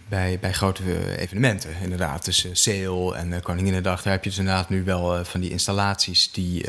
[0.08, 2.24] bij, bij grote eh, evenementen, inderdaad.
[2.24, 6.66] Dus Sale en Koninginnedag, daar heb je dus inderdaad nu wel van die installaties die...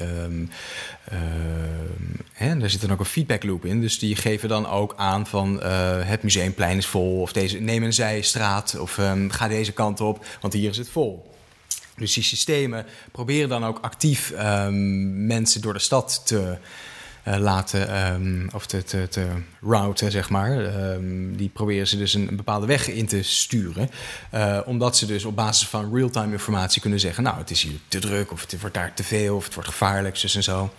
[2.33, 3.81] Hè, daar zit dan ook een feedback loop in.
[3.81, 5.61] Dus die geven dan ook aan van
[6.03, 7.21] het museumplein is vol...
[7.21, 11.35] of deze, neem een zijstraat of ga deze kant op, want hier is het vol.
[11.97, 16.57] Dus die systemen proberen dan ook actief um, mensen door de stad te
[17.27, 19.27] uh, laten, um, of te, te, te
[19.61, 20.51] routen, zeg maar.
[20.93, 23.89] Um, die proberen ze dus een, bepaalde weg in te sturen.
[24.33, 27.23] Uh, omdat ze dus op basis van real-time informatie kunnen zeggen...
[27.23, 29.69] nou, het is hier te druk, of het wordt daar te veel, of het wordt
[29.69, 30.73] gevaarlijk, dus en zo.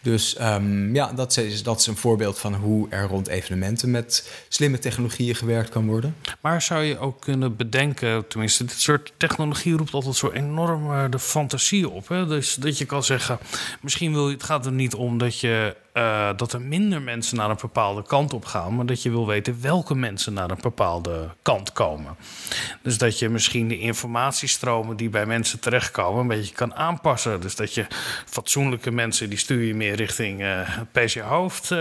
[0.00, 3.90] Dus um, ja, dat is, dat is een voorbeeld van hoe er rond evenementen...
[3.90, 6.16] met slimme technologieën gewerkt kan worden.
[6.40, 8.28] Maar zou je ook kunnen bedenken...
[8.28, 12.08] tenminste, dit soort technologie roept altijd zo enorm uh, de fantasie op.
[12.08, 12.26] Hè?
[12.26, 13.38] Dus dat je kan zeggen,
[13.80, 14.34] misschien wil je...
[14.34, 18.02] het gaat er niet om dat je uh, dat er minder mensen naar een bepaalde
[18.02, 22.16] kant op gaan, maar dat je wil weten welke mensen naar een bepaalde kant komen.
[22.82, 27.40] Dus dat je misschien de informatiestromen die bij mensen terechtkomen een beetje kan aanpassen.
[27.40, 27.86] Dus dat je
[28.26, 31.70] fatsoenlijke mensen die stuur je meer richting uh, het PC hoofd.
[31.70, 31.78] Uh,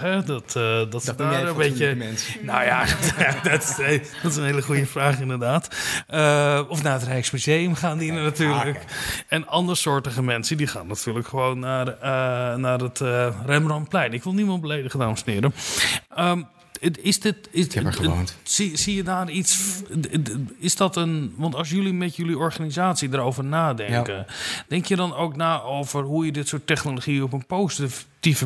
[0.00, 1.94] hè, dat, dat, dat daar een beetje.
[1.94, 2.44] Mensen.
[2.44, 2.84] Nou ja,
[3.50, 5.68] dat, is, dat is een hele goede vraag inderdaad.
[6.68, 8.84] of naar het Rijksmuseum gaan die natuurlijk.
[9.28, 11.96] En andersoortige mensen die gaan natuurlijk gewoon naar,
[12.58, 13.00] naar het
[13.52, 14.12] Rembrandtplein.
[14.12, 15.54] Ik wil niemand beledigen, dames en heren.
[16.18, 16.46] Um,
[17.02, 18.36] is dit, is, ik heb er gewoond.
[18.42, 19.82] Zie, zie je daar iets...
[20.58, 21.34] Is dat een...
[21.36, 24.14] Want als jullie met jullie organisatie erover nadenken...
[24.14, 24.26] Ja.
[24.68, 27.46] denk je dan ook na over hoe je dit soort technologie op een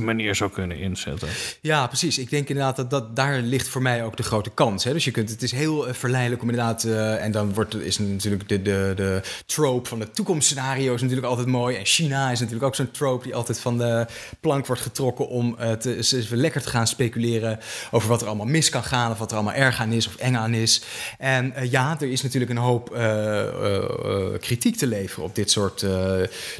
[0.00, 1.28] manier zou kunnen inzetten.
[1.60, 2.18] Ja, precies.
[2.18, 4.84] Ik denk inderdaad dat, dat daar ligt voor mij ook de grote kans.
[4.84, 4.92] Hè?
[4.92, 7.98] Dus je kunt, het is heel uh, verleidelijk om inderdaad, uh, en dan wordt, is
[7.98, 11.76] natuurlijk de, de, de trope van de toekomstscenario's natuurlijk altijd mooi.
[11.76, 14.06] En China is natuurlijk ook zo'n trope die altijd van de
[14.40, 17.58] plank wordt getrokken om uh, te, lekker te gaan speculeren
[17.90, 20.16] over wat er allemaal mis kan gaan, of wat er allemaal erg aan is of
[20.16, 20.82] eng aan is.
[21.18, 22.88] En ja, er is natuurlijk een hoop
[24.40, 25.86] kritiek te leveren op dit soort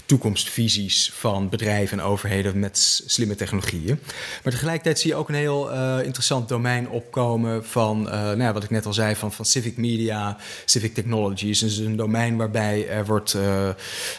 [0.06, 3.98] toekomstvisies van bedrijven en overheden met slimme technologieën.
[4.42, 8.52] Maar tegelijkertijd zie je ook een heel uh, interessant domein opkomen van, uh, nou ja,
[8.52, 11.58] wat ik net al zei, van, civic media, civic technologies.
[11.58, 13.68] Dus een domein waarbij er wordt uh,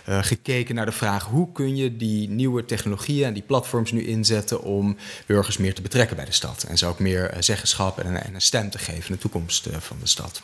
[0.06, 4.64] gekeken naar de vraag hoe kun je die nieuwe technologieën en die platforms nu inzetten
[4.64, 6.64] om burgers meer te betrekken bij de stad.
[6.64, 9.98] En ze ook meer zeggenschap en, en, een stem te geven in de toekomst van
[10.00, 10.42] de stad.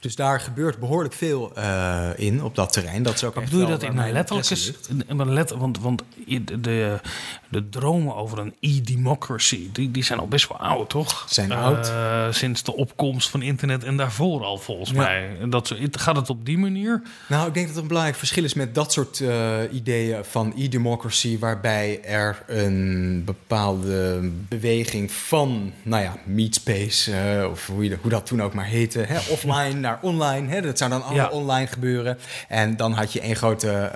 [0.00, 1.52] Dus daar gebeurt behoorlijk veel
[2.16, 3.02] in op dat terrein.
[3.02, 4.72] Dat is ook bedoel je dat in nou letterlijk is?
[5.08, 7.00] Let, want, want de, de,
[7.48, 11.26] de dromen over een e-democracy, die, die zijn al best wel oud, toch?
[11.28, 11.92] Zijn uh, oud.
[12.34, 14.96] Sinds de opkomst van internet en daarvoor al, volgens ja.
[14.96, 15.36] mij.
[15.48, 17.02] Dat, gaat het op die manier?
[17.28, 20.52] Nou, ik denk dat er een belangrijk verschil is met dat soort uh, ideeën van
[20.56, 28.10] e-democracy, waarbij er een bepaalde beweging van, nou ja, meetspace, uh, of hoe, je, hoe
[28.10, 30.48] dat toen ook maar heette, hè, offline naar online.
[30.48, 31.38] Hè, dat zou dan allemaal ja.
[31.38, 32.18] online gebeuren.
[32.48, 33.92] En dan had je één grote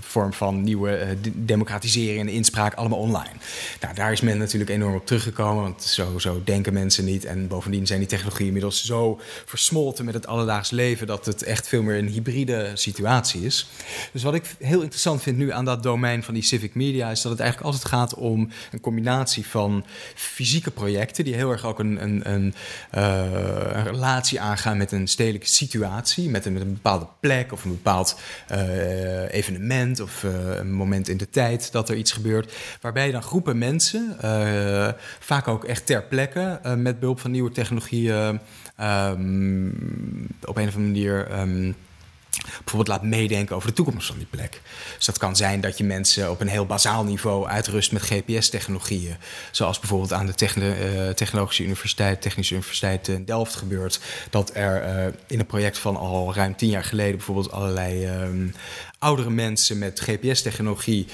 [0.00, 3.32] vorm van nieuwe democratisering en inspraak allemaal online.
[3.80, 7.24] Nou, daar is men natuurlijk enorm op teruggekomen, want zo, zo denken mensen niet.
[7.24, 11.68] En bovendien zijn die technologieën inmiddels zo versmolten met het alledaags leven dat het echt
[11.68, 13.68] veel meer een hybride situatie is.
[14.12, 17.22] Dus wat ik heel interessant vind nu aan dat domein van die civic media is
[17.22, 21.78] dat het eigenlijk altijd gaat om een combinatie van fysieke projecten die heel erg ook
[21.78, 22.54] een, een, een,
[22.94, 27.64] uh, een relatie aangaan met een stedelijke situatie, met een, met een bepaalde plek of
[27.64, 28.20] een bepaald
[28.52, 32.52] uh, evenement of uh, een moment in de tijd dat er iets gebeurt.
[32.80, 38.40] Waarbij dan groepen mensen, uh, vaak ook echt ter plekke, met behulp van nieuwe technologieën,
[38.80, 39.68] um,
[40.44, 41.40] op een of andere manier.
[41.40, 41.76] Um,
[42.38, 44.60] bijvoorbeeld laat meedenken over de toekomst van die plek.
[44.96, 49.16] Dus dat kan zijn dat je mensen op een heel bazaal niveau uitrust met GPS-technologieën.
[49.50, 54.00] Zoals bijvoorbeeld aan de uh, Technologische Universiteit, Technische Universiteit in Delft gebeurt.
[54.30, 58.54] Dat er uh, in een project van al ruim tien jaar geleden bijvoorbeeld allerlei um,
[59.02, 61.06] oudere mensen met GPS-technologie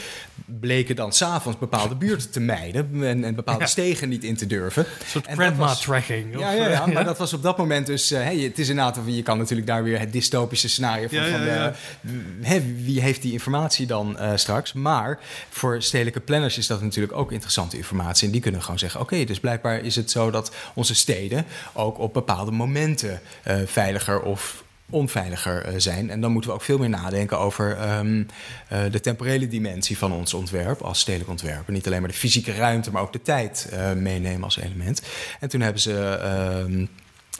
[0.46, 3.66] bleken dan s'avonds bepaalde buurten te mijden en, en bepaalde Ja.
[3.66, 4.85] stegen niet in te durven.
[4.85, 6.35] Een soort En dat grandma was- tracking.
[6.35, 8.11] of, Ja, ja, ja, maar dat was op dat moment dus...
[8.11, 11.16] eh, hey, het is inderdaad, je kan natuurlijk daar weer het dystopische scenario van...
[11.18, 14.72] Ja, ja, van eh, wie heeft die informatie dan eh, straks?
[14.72, 15.18] Maar
[15.51, 18.27] voor stedelijke planners is dat natuurlijk ook interessante informatie.
[18.27, 21.44] En die kunnen gewoon zeggen, oké, dus blijkbaar is het zo dat onze steden...
[21.72, 23.20] ook op bepaalde momenten
[23.66, 26.11] veiliger of onveiliger eh, zijn.
[26.11, 28.22] En dan moeten we ook veel meer nadenken over ehm,
[28.68, 31.72] eh, de temporele dimensie van ons ontwerp als stedelijk ontwerper.
[31.72, 35.03] Niet alleen maar de fysieke ruimte, maar ook de tijd eh, meenemen als element.
[35.40, 36.18] En toen hebben ze.
[36.22, 36.87] ehm,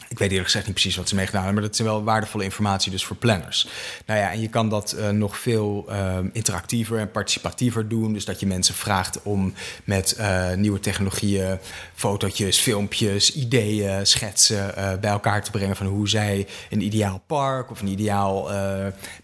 [0.09, 2.43] ik weet eerlijk gezegd niet precies wat ze meegedaan hebben, maar dat is wel waardevolle
[2.43, 3.67] informatie dus voor planners.
[4.05, 8.13] Nou ja, en je kan dat eh, nog veel ehm, interactiever en participatiever doen.
[8.13, 11.57] Dus dat je mensen vraagt om met eh, nieuwe technologieën
[11.93, 17.71] fotootjes, filmpjes, ideeën, schetsen eh, bij elkaar te brengen van hoe zij een ideaal park
[17.71, 18.49] of een ideaal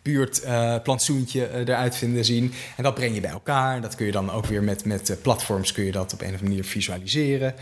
[0.02, 2.54] buurtplantsoentje eruit vinden zien.
[2.76, 3.82] En dat breng je bij elkaar.
[3.82, 6.32] Dat kun je dan ook weer met, met platforms kun je dat op een of
[6.34, 7.56] andere manier visualiseren.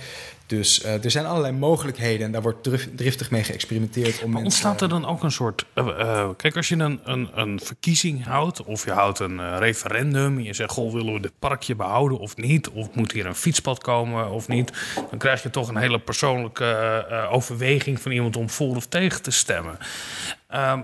[0.51, 4.23] Dus eh, er zijn allerlei mogelijkheden en daar wordt drif- driftig mee geëxperimenteerd.
[4.23, 5.65] Om Maar ontstaat er dan ook een soort.
[5.73, 9.55] eh, eh, kijk, als je een, een, een verkiezing houdt, of je houdt een eh,
[9.59, 10.37] referendum.
[10.37, 12.69] en je zegt: Goh, willen we dit parkje behouden of niet?
[12.69, 14.71] Of moet hier een fietspad komen of niet?
[15.09, 18.87] Dan krijg je toch een hele persoonlijke eh, eh, overweging van iemand om voor of
[18.87, 19.77] tegen te stemmen.
[20.47, 20.79] Ehm,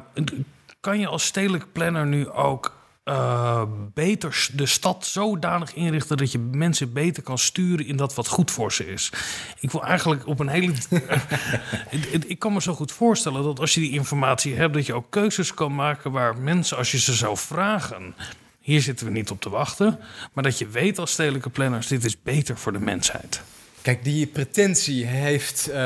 [0.80, 2.77] kan je als stedelijk planner nu ook.
[3.08, 3.62] Eh,
[3.94, 8.52] beter de stad zodanig inrichten dat je mensen beter kan sturen in dat wat goed
[8.52, 9.12] voor ze is.
[9.60, 10.74] Ik wil eigenlijk op een hele.
[12.28, 15.10] Ik kan me zo goed voorstellen dat als je die informatie hebt, dat je ook
[15.10, 18.16] keuzes kan maken waar mensen, als je ze zou vragen.
[18.62, 20.00] Hier zitten we niet op te wachten.
[20.34, 23.42] Maar dat je weet als stedelijke planners, dit is beter voor de mensheid.
[23.88, 25.82] Kijk, die pretentie heeft eh,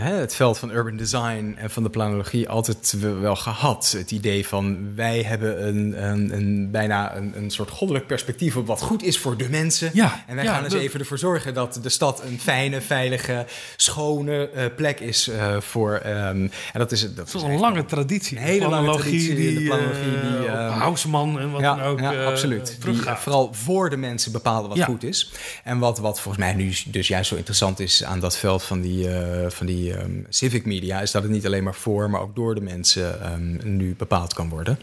[0.00, 3.94] het veld van urban design en van de planologie altijd wel gehad.
[3.98, 8.66] Het idee van wij hebben een, een, een bijna een, een soort goddelijk perspectief op
[8.66, 9.90] wat goed is voor de mensen.
[9.92, 12.80] Ja, en wij ja, gaan eens de- even ervoor zorgen dat de stad een fijne,
[12.80, 15.94] veilige, schone eh, plek is eh, voor.
[15.94, 18.36] ehm, en dat is, dat Dat is is een lange traditie.
[18.36, 21.60] Een hele lange traditie in de die, planologie die, eh, op eh, Houseman en wat
[21.60, 22.00] ja, dan ook.
[22.00, 22.76] ja, absoluut.
[22.84, 25.32] Die vooral voor de mensen bepalen wat goed is.
[25.64, 28.80] En wat, wat volgens mij nu dus juist zo interessant is aan dat veld van
[28.80, 32.20] die, eh, van die ehm, civic media, is dat het niet alleen maar voor, maar
[32.20, 34.78] ook door de mensen ehm, nu bepaald kan worden.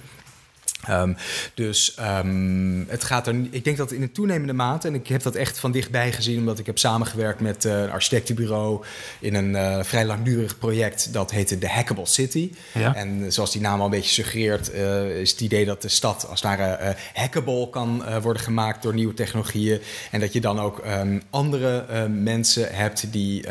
[0.87, 1.13] Ehm,
[1.53, 3.35] dus ehm, het gaat er.
[3.49, 6.39] Ik denk dat in een toenemende mate, en ik heb dat echt van dichtbij gezien,
[6.39, 8.83] omdat ik heb samengewerkt met eh, een architectenbureau
[9.19, 12.51] in een eh, vrij langdurig project dat heette The Hackable City.
[12.73, 12.95] Ja.
[12.95, 14.71] En eh, zoals die naam al een beetje suggereert,
[15.19, 19.13] is het idee dat de stad als het ware hackable kan worden gemaakt door nieuwe
[19.13, 19.81] technologieën.
[20.11, 23.49] En dat je dan ook ehm, andere mensen hebt die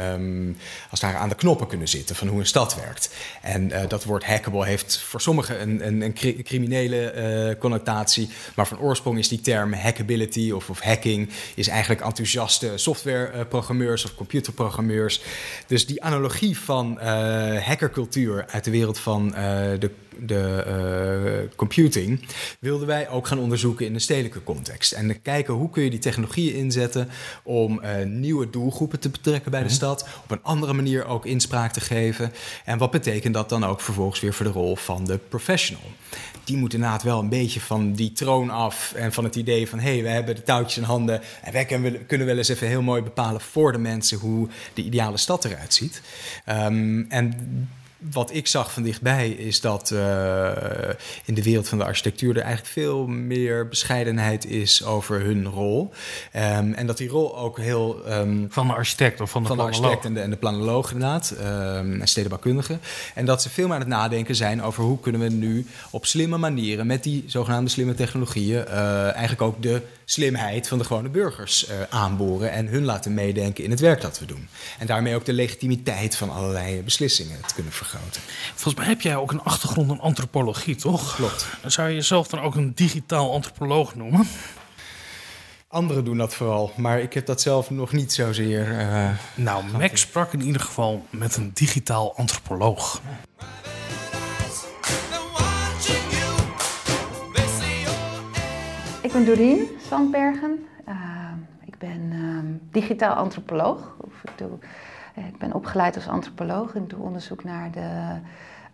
[0.91, 3.11] als het ware aan de knoppen kunnen zitten van hoe een stad werkt.
[3.43, 7.11] En dat woord hackable heeft voor sommigen een, een, een cri- criminele
[7.59, 8.29] connotatie.
[8.57, 14.15] Maar van oorsprong is die term hackability of, of hacking is eigenlijk enthousiaste softwareprogrammeurs of
[14.15, 15.21] computerprogrammeurs.
[15.67, 17.07] Dus die analogie van eh,
[17.67, 19.43] hackercultuur uit de wereld van eh,
[19.79, 22.21] de, de eh, computing
[22.61, 24.93] wilden wij ook gaan onderzoeken in een stedelijke context.
[24.93, 27.09] En kijken hoe kun je die technologieën inzetten
[27.43, 30.09] om eh, nieuwe doelgroepen te betrekken bij de stad.
[30.25, 32.33] Op een andere manier ook inspraak te geven.
[32.65, 35.91] En wat betekent dat dan ook vervolgens weer voor de rol van de professional?
[36.49, 39.79] Die moet inderdaad wel een beetje van die troon af en van het idee van
[39.79, 41.65] hé, hey, we hebben de touwtjes in handen en wij
[42.07, 45.75] kunnen, wel eens even heel mooi bepalen voor de mensen hoe de ideale stad eruit
[45.75, 46.03] ziet.
[46.45, 47.35] Ehm, en
[47.99, 50.51] wat ik zag van dichtbij is dat eh,
[51.25, 55.91] in de wereld van de architectuur er eigenlijk veel meer bescheidenheid is over hun rol.
[56.33, 59.57] Ehm, en dat die rol ook heel ehm, Van de architect of van de van
[59.57, 62.79] de architect en de, en de planoloog inderdaad, ehm, en stedenbouwkundige.
[63.15, 66.07] En dat ze veel meer aan het nadenken zijn over hoe kunnen we nu op
[66.07, 71.09] slimme manieren met die zogenaamde slimme technologieën eh, eigenlijk ook de slimheid van de gewone
[71.09, 74.49] burgers eh, aanboren en hun laten meedenken in het werk dat we doen.
[74.79, 77.88] En daarmee ook de legitimiteit van allerlei beslissingen te kunnen vergroten.
[78.55, 81.15] Volgens mij heb jij ook een achtergrond in antropologie, toch?
[81.15, 81.47] Klopt.
[81.67, 84.27] Zou je jezelf dan ook een digitaal antropoloog noemen?
[85.69, 88.79] Anderen doen dat vooral, maar ik heb dat zelf nog niet zozeer.
[88.79, 93.01] eh Nou, Max sprak in ieder geval met een digitaal antropoloog.
[99.03, 100.67] Ik ben Doreen Sandbergen.
[100.89, 100.95] Uh,
[101.65, 103.97] ik ben um, digitaal antropoloog.
[103.99, 104.69] Of ik, doe, uh,
[105.27, 108.19] ik ben opgeleid als antropoloog en doe onderzoek naar de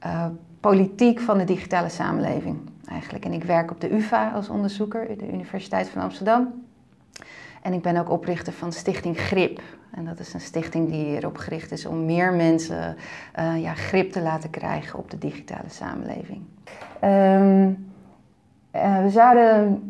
[0.07, 0.27] uh,
[0.61, 3.25] politiek van de digitale samenleving eigenlijk.
[3.25, 6.65] En ik werk op de UvA als onderzoeker, de Universiteit van Amsterdam.
[7.63, 9.61] En ik ben ook oprichter van Stichting Grip.
[9.91, 12.97] En dat is een stichting die erop gericht is om meer mensen
[13.57, 16.43] ja, grip te laten krijgen op de digitale samenleving.
[17.05, 17.93] Um,
[18.77, 19.83] Uh, we zouden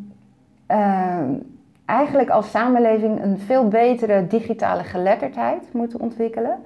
[0.70, 1.18] uh,
[1.84, 6.58] eigenlijk als samenleving een veel betere digitale geletterdheid moeten ontwikkelen.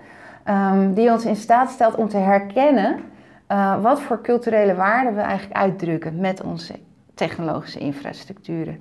[0.49, 3.01] Um, die ons in staat stelt om te herkennen
[3.49, 6.75] uh, wat voor culturele waarden we eigenlijk uitdrukken met onze
[7.15, 8.81] technologische infrastructuren.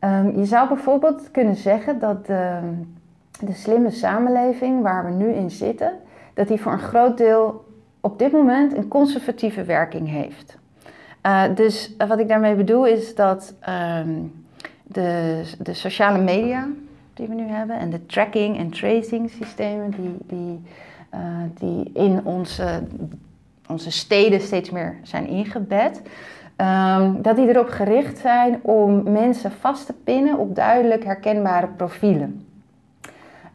[0.00, 2.58] Um, je zou bijvoorbeeld kunnen zeggen dat de,
[3.40, 5.92] de slimme samenleving waar we nu in zitten,
[6.34, 7.64] dat die voor een groot deel
[8.00, 10.58] op dit moment een conservatieve werking heeft.
[11.26, 13.54] Uh, dus wat ik daarmee bedoel is dat
[14.00, 14.41] um,
[14.92, 16.68] de, de sociale media
[17.14, 20.62] die we nu hebben en de tracking en tracing systemen die, die,
[21.14, 21.20] uh,
[21.54, 22.82] die in onze,
[23.68, 26.02] onze steden steeds meer zijn ingebed,
[26.56, 32.46] um, dat die erop gericht zijn om mensen vast te pinnen op duidelijk herkenbare profielen.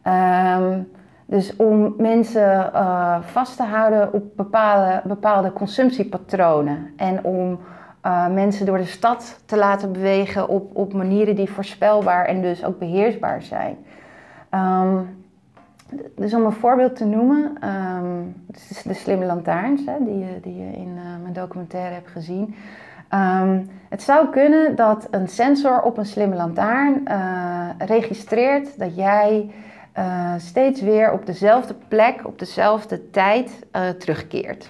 [0.06, 0.88] Um,
[1.30, 7.58] dus om mensen uh, vast te houden op bepaalde, bepaalde consumptiepatronen en om
[8.06, 12.64] uh, mensen door de stad te laten bewegen op, op manieren die voorspelbaar en dus
[12.64, 13.76] ook beheersbaar zijn.
[14.54, 15.16] Um,
[16.16, 18.34] dus om een voorbeeld te noemen, um,
[18.84, 22.54] de slimme lantaarns hè, die, je, die je in uh, mijn documentaire hebt gezien.
[23.14, 29.50] Um, het zou kunnen dat een sensor op een slimme lantaarn uh, registreert dat jij
[30.36, 33.66] steeds weer op dezelfde plek, op dezelfde tijd
[33.98, 34.68] terugkeert.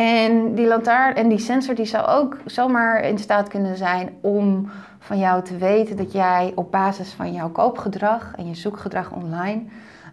[0.00, 4.70] En die lantaarn en die sensor die zou ook zomaar in staat kunnen zijn om
[4.98, 9.62] van jou te weten dat jij op basis van jouw koopgedrag en je zoekgedrag online,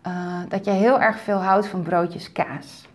[0.07, 2.87] uh, dat jij heel erg veel houdt van broodjes kaas.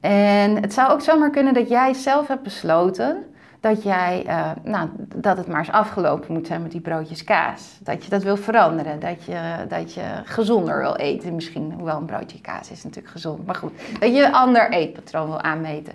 [0.00, 3.24] En het zou ook zomaar kunnen dat jij zelf hebt besloten
[3.60, 7.78] dat, jij, uh, nou, dat het maar eens afgelopen moet zijn met die broodjes kaas.
[7.82, 11.34] Dat je dat wil veranderen, dat je, dat je gezonder wil eten.
[11.34, 13.72] Misschien, hoewel een broodje kaas is natuurlijk gezond, maar goed.
[14.00, 15.92] Dat je een ander eetpatroon wil aanmeten.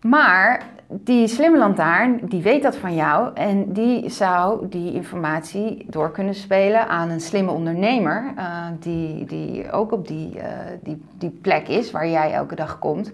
[0.00, 6.10] Maar die slimme lantaarn, die weet dat van jou en die zou die informatie door
[6.10, 10.42] kunnen spelen aan een slimme ondernemer uh, die, die ook op die, uh,
[10.82, 13.10] die, die plek is waar jij elke dag komt.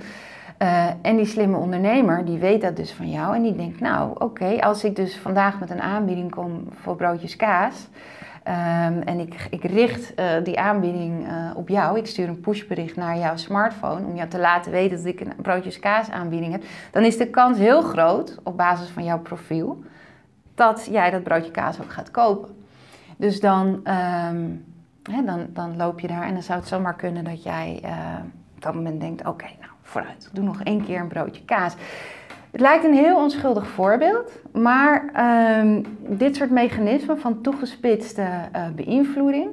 [0.62, 3.34] Uh, en die slimme ondernemer, die weet dat dus van jou.
[3.34, 7.36] En die denkt, nou oké, als ik dus vandaag met een aanbieding kom voor broodjes
[7.36, 7.88] kaas
[8.44, 12.96] um, en ik, ik richt uh, die aanbieding uh, op jou, ik stuur een pushbericht
[12.96, 16.62] naar jouw smartphone om jou te laten weten dat ik een broodjes kaas aanbieding heb,
[16.90, 19.82] dan is de kans heel groot op basis van jouw profiel
[20.54, 22.64] dat jij dat broodje kaas ook gaat kopen.
[23.16, 23.80] Dus dan,
[25.02, 27.82] hè, dan, dan loop je daar en dan zou het zomaar kunnen dat jij
[28.54, 31.74] op dat moment denkt, oké, nou vooruit, doe nog één keer een broodje kaas.
[32.50, 35.04] Het lijkt een heel onschuldig voorbeeld, maar
[35.60, 39.48] um, dit soort mechanismen van toegespitste uh, beïnvloeding,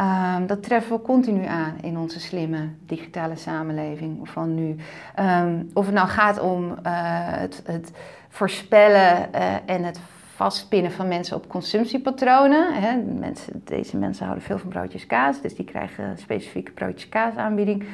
[0.00, 4.76] um, dat treffen we continu aan in onze slimme digitale samenleving van nu.
[5.20, 7.92] Um, of het nou gaat om uh, het, het,
[8.28, 10.00] voorspellen uh, en het
[10.34, 12.74] vastpinnen van mensen op consumptiepatronen.
[12.74, 12.96] Hè.
[13.18, 17.84] Mensen, deze mensen houden veel van broodjes kaas, dus die krijgen specifieke broodjes kaas aanbieding.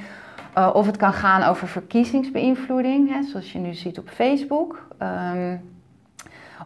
[0.59, 4.87] Uh, of het kan gaan over verkiezingsbeïnvloeding, hè, zoals je nu ziet op Facebook.
[5.03, 5.61] Um,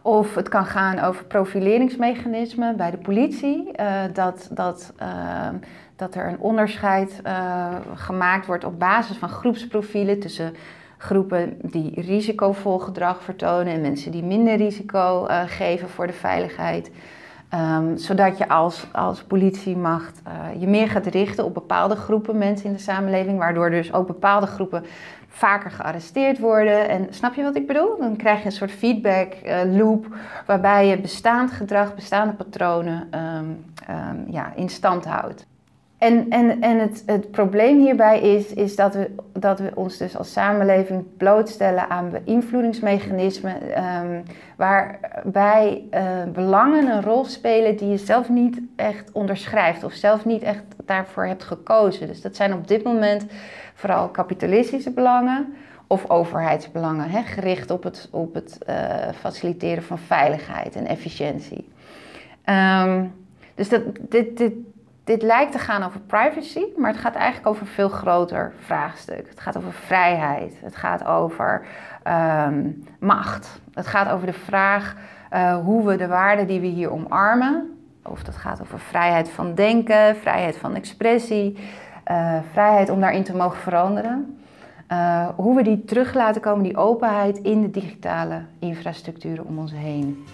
[0.01, 3.71] of het kan gaan over profileringsmechanismen bij de politie.
[3.79, 5.47] Uh, dat, dat, uh,
[5.95, 7.21] dat er een onderscheid
[7.95, 10.55] gemaakt wordt op basis van groepsprofielen tussen
[10.97, 16.91] groepen die risicovol gedrag vertonen en mensen die minder risico geven voor de veiligheid.
[17.53, 22.65] Um, zodat je als, als politiemacht uh, je meer gaat richten op bepaalde groepen mensen
[22.65, 24.83] in de samenleving, waardoor dus ook bepaalde groepen
[25.27, 26.89] vaker gearresteerd worden.
[26.89, 27.97] En snap je wat ik bedoel?
[27.99, 30.07] Dan krijg je een soort feedback uh, loop
[30.45, 35.45] waarbij je bestaand gedrag, bestaande patronen um, um, ja, in stand houdt.
[36.03, 40.17] En, en, en het, het probleem hierbij is, is dat, we, dat we ons dus
[40.17, 44.23] als samenleving blootstellen aan beïnvloedingsmechanismen um,
[44.57, 46.01] waarbij uh,
[46.33, 51.25] belangen een rol spelen die je zelf niet echt onderschrijft of zelf niet echt daarvoor
[51.25, 52.07] hebt gekozen.
[52.07, 53.25] Dus dat zijn op dit moment
[53.73, 55.53] vooral kapitalistische belangen
[55.87, 58.75] of overheidsbelangen, hè, gericht op het, op het uh,
[59.19, 61.67] faciliteren van veiligheid en efficiëntie.
[62.45, 63.13] Um,
[63.55, 64.53] dus dat, dit, dit,
[65.03, 69.29] dit lijkt te gaan over privacy, maar het gaat eigenlijk over een veel groter vraagstuk.
[69.29, 71.65] Het gaat over vrijheid, het gaat over
[72.07, 73.61] um, macht.
[73.73, 74.95] Het gaat over de vraag
[75.33, 79.55] uh, hoe we de waarden die we hier omarmen, of dat gaat over vrijheid van
[79.55, 81.57] denken, vrijheid van expressie,
[82.11, 84.37] uh, vrijheid om daarin te mogen veranderen.
[84.91, 89.71] Uh, hoe we die terug laten komen, die openheid in de digitale infrastructuren om ons
[89.71, 90.25] heen.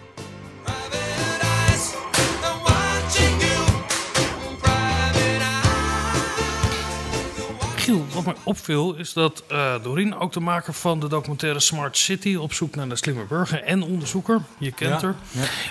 [8.23, 12.35] Wat mij opviel is dat uh, Doreen, ook de maker van de documentaire Smart City,
[12.35, 15.15] op zoek naar de slimme burger en onderzoeker, je kent haar,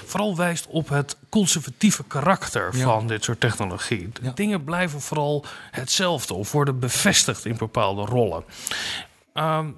[0.04, 4.08] vooral wijst op het conservatieve karakter van dit soort technologie.
[4.34, 8.44] Dingen blijven vooral hetzelfde of worden bevestigd in bepaalde rollen.
[9.34, 9.76] Um,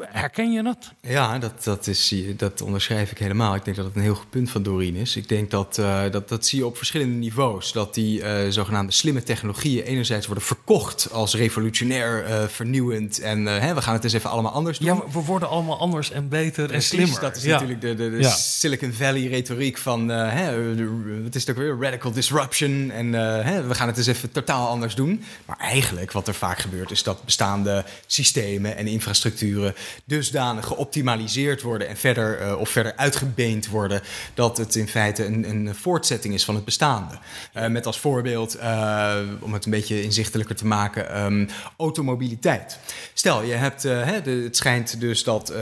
[0.00, 0.92] Herken je dat?
[1.00, 3.54] Ja, dat, dat, is, dat onderschrijf ik helemaal.
[3.54, 5.16] Ik denk dat het een heel goed punt van Doreen is.
[5.16, 7.72] Ik denk dat, uh, dat dat zie je op verschillende niveaus.
[7.72, 13.20] Dat die uh, zogenaamde slimme technologieën enerzijds worden verkocht als revolutionair, uh, vernieuwend.
[13.20, 14.88] En hè, we gaan het eens even allemaal anders doen.
[14.88, 17.20] Ja, we worden allemaal anders en beter en slimmer.
[17.20, 18.30] Dat is natuurlijk de, de, de ja.
[18.30, 20.74] Silicon Valley retoriek van, hè,
[21.22, 22.90] wat is het ook weer, radical disruption.
[22.90, 25.22] En hè, we gaan het eens even totaal anders doen.
[25.46, 29.74] Maar eigenlijk wat er vaak gebeurt is dat bestaande systemen en infrastructuren
[30.04, 34.02] dusdanig geoptimaliseerd worden en verder uh, of verder uitgebeend worden
[34.34, 37.18] dat het in feite een, een voortzetting is van het bestaande.
[37.56, 42.78] Uh, met als voorbeeld, uh, om het een beetje inzichtelijker te maken, um, automobiliteit.
[43.14, 45.54] Stel, je hebt, hè, de, het schijnt dus dat 30%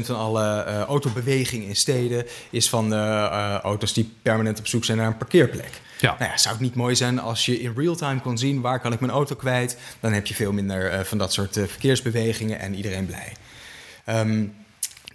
[0.00, 2.94] van alle autobeweging in steden is van
[3.62, 5.80] auto's die permanent op zoek zijn naar een parkeerplek.
[6.00, 6.16] Ja.
[6.18, 8.80] Nou ja, zou het niet mooi zijn als je in real time kon zien waar
[8.80, 9.76] kan ik mijn auto kwijt?
[10.00, 13.32] Dan heb je veel minder van dat soort verkeersbewegingen en iedereen blij.
[14.08, 14.54] Um,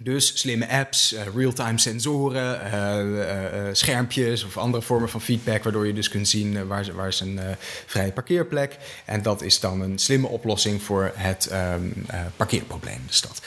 [0.00, 5.92] dus slimme apps, uh, real-time sensoren, uh, schermpjes of andere vormen van feedback, waardoor je
[5.92, 7.40] dus kunt zien waar, waar is een
[7.86, 8.76] vrije parkeerplek.
[9.04, 13.40] En dat is dan een slimme oplossing voor het um, parkeerprobleem in de stad.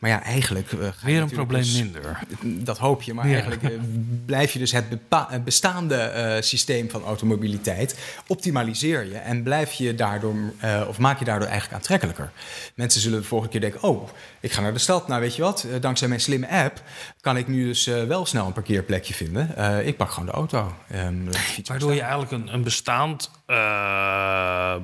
[0.00, 0.72] Maar ja, eigenlijk.
[0.72, 2.18] Uh, Weer een probleem dus- minder.
[2.42, 3.14] Dat hoop je.
[3.14, 3.80] Maar eigenlijk uh,
[4.26, 4.84] blijf je dus het
[5.44, 7.98] bestaande uh, systeem van automobiliteit.
[8.26, 9.16] optimaliseer je.
[9.16, 10.34] En blijf je daardoor.
[10.88, 12.30] of maak je daardoor eigenlijk aantrekkelijker.
[12.74, 14.08] Mensen zullen de volgende keer denken: oh,
[14.40, 15.08] ik ga naar de stad.
[15.08, 15.66] Nou, weet je wat?
[15.80, 16.82] dankzij mijn slimme app.
[17.20, 19.86] kan ik nu dus wel snel een parkeerplekje vinden.
[19.86, 20.74] ik pak gewoon de auto.
[20.94, 21.28] Um,
[21.64, 23.30] Waardoor je eigenlijk een, een bestaand.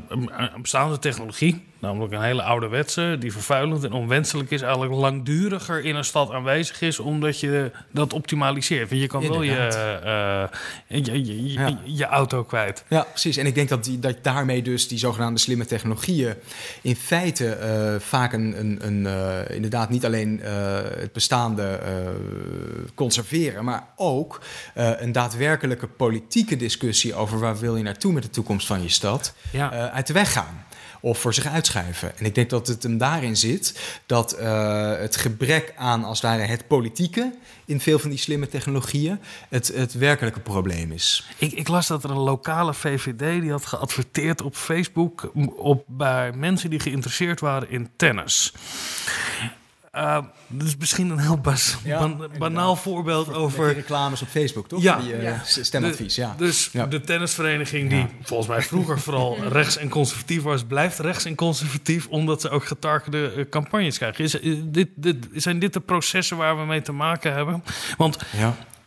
[0.09, 0.31] een
[0.62, 6.05] bestaande technologie Namelijk een hele ouderwetse, die vervuilend en onwenselijk is, eigenlijk langduriger in een
[6.05, 8.89] stad aanwezig is, omdat je dat optimaliseert.
[8.89, 10.49] Want je kan wel je,
[10.89, 12.85] uh, je, je, je, je, auto kwijt.
[12.89, 13.37] Ja, precies.
[13.37, 16.35] En ik denk dat, die, dat daarmee dus die zogenaamde slimme technologieën
[16.83, 20.41] in feite uh, vaak een, een, een uh, inderdaad niet alleen
[20.99, 21.81] het bestaande
[22.95, 24.41] conserveren, maar ook
[24.74, 29.35] een daadwerkelijke politieke discussie over waar wil je naartoe met de toekomst van je stad
[29.53, 29.91] ja.
[29.91, 30.64] uit de weg gaan
[31.01, 32.18] of voor zich uitschuiven.
[32.18, 36.30] En ik denk dat het hem daarin zit dat uh, het gebrek aan, als het
[36.30, 37.34] ware, het politieke
[37.64, 41.28] in veel van die slimme technologieën het, het werkelijke probleem is.
[41.38, 46.32] Ik, ik las dat er een lokale VVD die had geadverteerd op Facebook op, bij
[46.32, 48.53] mensen die geïnteresseerd waren in tennis.
[49.97, 51.76] Uh, dat is misschien een heel bas,
[52.38, 53.72] banaal voorbeeld over...
[53.72, 54.82] reclames op Facebook, toch?
[54.82, 54.99] Ja.
[54.99, 56.34] Die, uh, stemadvies, ja.
[56.38, 60.64] Dus de tennisvereniging die volgens mij vroeger vooral rechts en conservatief was...
[60.64, 64.24] blijft rechts en conservatief omdat ze ook getargete uh, campagnes krijgen.
[64.24, 67.64] Is, dit, dit, zijn dit de processen waar we mee te maken hebben?
[67.97, 68.18] Want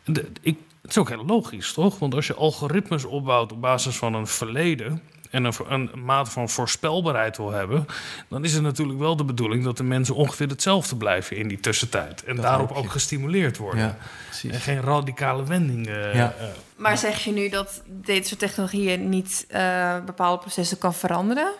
[0.04, 2.00] de, ik, het is ook heel logisch, toch?
[2.00, 6.50] Want als je algoritmes opbouwt op basis van een verleden en een, een mate van
[6.50, 7.86] voorspelbaarheid wil hebben,
[8.28, 11.60] dan is het natuurlijk wel de bedoeling dat de mensen ongeveer hetzelfde blijven in die
[11.60, 12.24] tussentijd.
[12.24, 13.98] En daarop ook gestimuleerd worden.
[14.42, 16.16] Ja, en geen radicale wendingen.
[16.16, 16.34] Ja.
[16.42, 21.52] Uh, maar zeg je nu dat deze soort technologieën niet uh, bepaalde processen kan veranderen?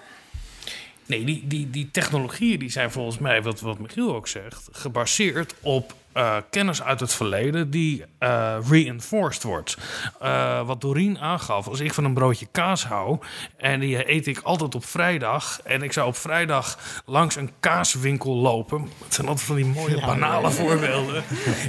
[1.06, 5.56] Nee, die, die, die technologieën die zijn volgens mij, wat, wat Michiel ook zegt, gebaseerd
[5.62, 9.78] op uh, kennis uit het verleden die uh, reinforced wordt.
[10.24, 13.20] Uh, wat Doreen aangaf, als ik van een broodje kaas hou
[13.58, 18.36] en die eet ik altijd op vrijdag en ik zou op vrijdag langs een kaaswinkel
[18.36, 18.90] lopen.
[19.04, 21.24] Het zijn altijd van die mooie banale voorbeelden.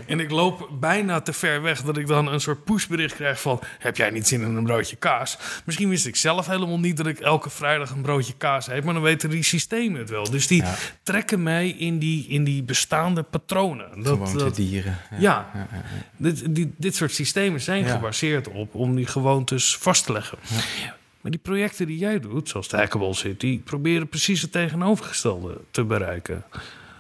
[0.07, 3.61] en ik loop bijna te ver weg dat ik dan een soort pushbericht krijg van
[3.79, 5.39] heb jij niet zin in een broodje kaas?
[5.65, 8.95] Misschien wist ik zelf helemaal niet dat ik elke vrijdag een broodje kaas eet, maar
[8.95, 10.31] dan weten die systemen het wel.
[10.31, 10.63] Dus die
[11.03, 14.03] trekken mij in die, in die bestaande patronen.
[14.03, 14.99] Dat, dieren.
[15.11, 15.69] Ja, ja.
[16.17, 20.39] Dit, die, dit soort systemen zijn gebaseerd op om die gewoontes vast te leggen.
[21.21, 25.85] Maar die projecten die jij doet, zoals de Hackable City, proberen precies het tegenovergestelde te
[25.85, 26.45] bereiken.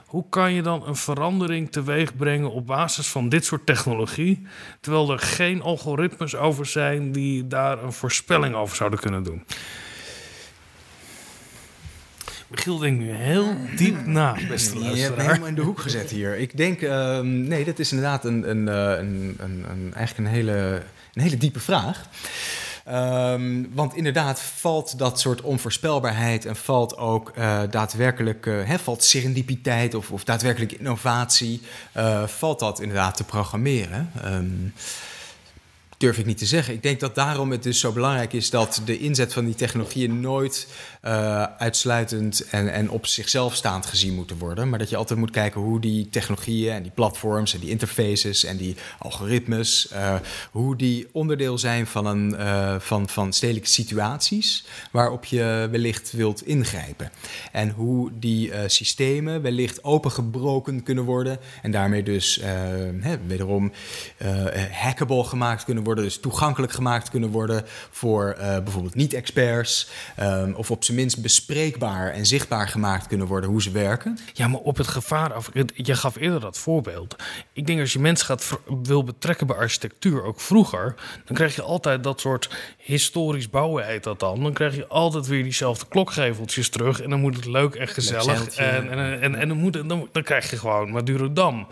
[0.06, 4.46] Hoe kan je dan een verandering teweeg brengen op basis van dit soort technologie,
[4.80, 9.44] terwijl er geen algoritmes over zijn die daar een voorspelling over zouden kunnen doen?
[12.51, 14.96] Michiel denkt nu heel diep na, beste luisteraar.
[14.96, 16.38] Je hebt me helemaal in de hoek gezet hier.
[16.38, 20.34] Ik denk, uh, nee, dat is inderdaad een, een, eh, een, een, een, eigenlijk een
[20.34, 20.82] hele,
[21.14, 22.03] een hele diepe vraag.
[22.88, 29.94] Um, want inderdaad valt dat soort onvoorspelbaarheid en valt ook uh, daadwerkelijk, uh, valt serendipiteit
[29.94, 31.61] of, of daadwerkelijk innovatie,
[31.96, 34.11] uh, valt dat inderdaad te programmeren.
[34.24, 34.72] Um,
[36.01, 36.74] durf ik niet te zeggen.
[36.74, 40.20] Ik denk dat daarom het dus zo belangrijk is dat de inzet van die technologieën
[40.20, 40.66] nooit
[41.05, 44.68] uh, uitsluitend en, en op zichzelf staand gezien moeten worden.
[44.68, 48.44] Maar dat je altijd moet kijken hoe die technologieën en die platforms en die interfaces
[48.44, 50.14] en die algoritmes, uh,
[50.51, 56.46] hoe die onderdeel zijn van, een, uh, van, van stedelijke situaties waarop je wellicht wilt
[56.46, 57.11] ingrijpen.
[57.53, 62.40] En hoe die systemen wellicht opengebroken kunnen worden en daarmee dus
[63.01, 63.72] hè, wederom
[64.72, 69.88] hackable gemaakt kunnen worden, dus toegankelijk gemaakt kunnen worden voor bijvoorbeeld niet-experts
[70.20, 74.18] um, of op minst bespreekbaar en zichtbaar gemaakt kunnen worden hoe ze werken.
[74.32, 75.51] Ja, maar op het gevaar af.
[75.74, 77.16] Je gaf eerder dat voorbeeld.
[77.53, 81.62] Ik denk als je mensen gaat wil betrekken bij architectuur, ook vroeger, dan krijg je
[81.62, 84.43] altijd dat soort historisch bouwen, heet dat dan.
[84.43, 87.01] Dan krijg je altijd weer diezelfde klokgeveltjes terug.
[87.01, 88.57] En dan moet het leuk en gezellig.
[88.57, 91.66] En, en, en, en, dan, moet, dan, dan krijg je gewoon Madurodam.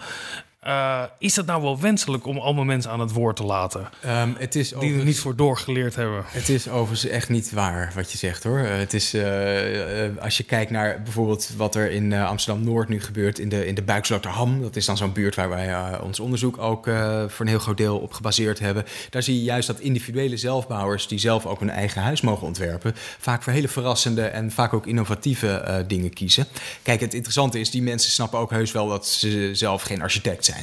[0.69, 3.89] Uh, is het nou wel wenselijk om allemaal mensen aan het woord te laten?
[4.07, 6.25] Um, het is die er niet voor doorgeleerd hebben.
[6.27, 8.59] Het is overigens echt niet waar wat je zegt hoor.
[8.59, 13.01] Het is, uh, uh, als je kijkt naar bijvoorbeeld wat er in Amsterdam Noord nu
[13.01, 14.62] gebeurt, in de, in de Buiksloterham.
[14.62, 16.85] Dat is dan zo'n buurt waar wij ons onderzoek ook
[17.27, 18.85] voor een heel groot deel op gebaseerd hebben.
[19.11, 22.95] Daar zie je juist dat individuele zelfbouwers, die zelf ook hun eigen huis mogen ontwerpen,
[23.19, 26.47] vaak voor hele verrassende en vaak ook innovatieve dingen kiezen.
[26.83, 30.45] Kijk, het interessante is, die mensen snappen ook heus wel dat ze zelf geen architect
[30.45, 30.57] zijn.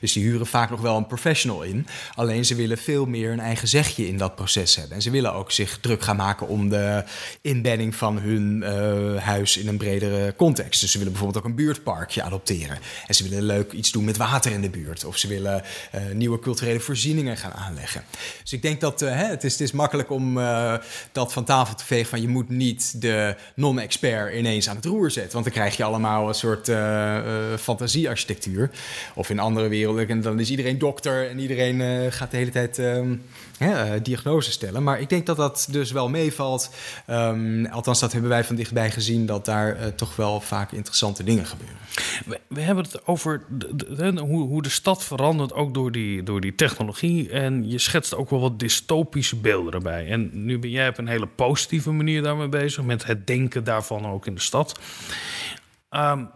[0.00, 1.86] Dus die huren vaak nog wel een professional in.
[2.14, 4.96] Alleen ze willen veel meer een eigen zegje in dat proces hebben.
[4.96, 7.04] En ze willen ook zich druk gaan maken om de
[7.40, 10.80] inbedding van hun uh, huis in een bredere context.
[10.80, 12.78] Dus ze willen bijvoorbeeld ook een buurtparkje adopteren.
[13.06, 15.04] En ze willen leuk iets doen met water in de buurt.
[15.04, 15.62] Of ze willen
[15.94, 18.04] uh, nieuwe culturele voorzieningen gaan aanleggen.
[18.42, 20.38] Dus ik denk dat uh, hè, het, is, het is makkelijk om
[21.12, 25.10] dat van tafel te vegen van je moet niet de non-expert ineens aan het roer
[25.10, 25.32] zetten.
[25.32, 26.70] Want dan krijg je allemaal een soort
[27.60, 28.70] fantasiearchitectuur.
[29.30, 30.08] In andere werelden.
[30.08, 33.22] En dan is iedereen dokter en iedereen uh, gaat de hele tijd um,
[33.58, 34.82] ja, uh, diagnose stellen.
[34.82, 36.70] Maar ik denk dat dat dus wel meevalt.
[37.10, 41.24] Um, althans, dat hebben wij van dichtbij gezien, dat daar uh, toch wel vaak interessante
[41.24, 41.76] dingen gebeuren.
[42.48, 43.42] We, hebben het over
[44.16, 47.30] hoe, hoe, de stad verandert, ook door die, door die technologie.
[47.30, 50.06] En je schetst ook wel wat dystopische beelden erbij.
[50.06, 54.06] En nu ben jij op een hele positieve manier daarmee bezig, met het denken daarvan
[54.06, 54.80] ook in de stad.
[55.90, 56.30] Um,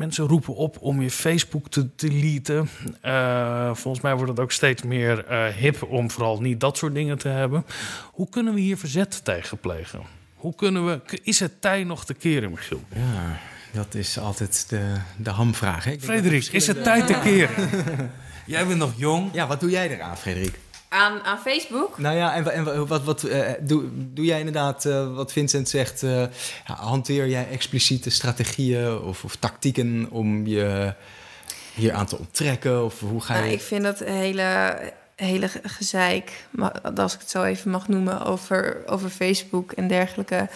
[0.00, 2.68] mensen roepen op om je Facebook te deleten.
[3.04, 6.94] Uh, volgens mij wordt het ook steeds meer uh, hip om vooral niet dat soort
[6.94, 7.64] dingen te hebben.
[8.12, 10.00] Hoe kunnen we hier verzet tegen plegen?
[10.34, 12.82] Hoe kunnen we, is het tijd nog te keren, Michiel?
[12.94, 13.38] Ja,
[13.72, 15.84] dat is altijd de, de hamvraag.
[15.84, 15.96] Hè?
[15.98, 17.70] Frederik, is het tijd te keren?
[18.46, 19.30] Jij bent nog jong.
[19.32, 20.58] Ja, wat doe jij eraan, Frederik?
[20.92, 21.98] Aan, aan Facebook?
[21.98, 26.02] Nou ja, en, en wat, wat uh, doe, doe jij inderdaad uh, wat Vincent zegt?
[26.02, 26.24] Uh,
[26.64, 30.94] hanteer jij expliciete strategieën of, of, tactieken om je
[31.74, 32.84] hier aan te onttrekken?
[32.84, 33.40] Of hoe ga je...
[33.40, 34.78] Nou, ik vind dat hele,
[35.16, 36.44] hele gezeik,
[36.94, 40.48] als ik het zo even mag noemen, over, over Facebook en dergelijke,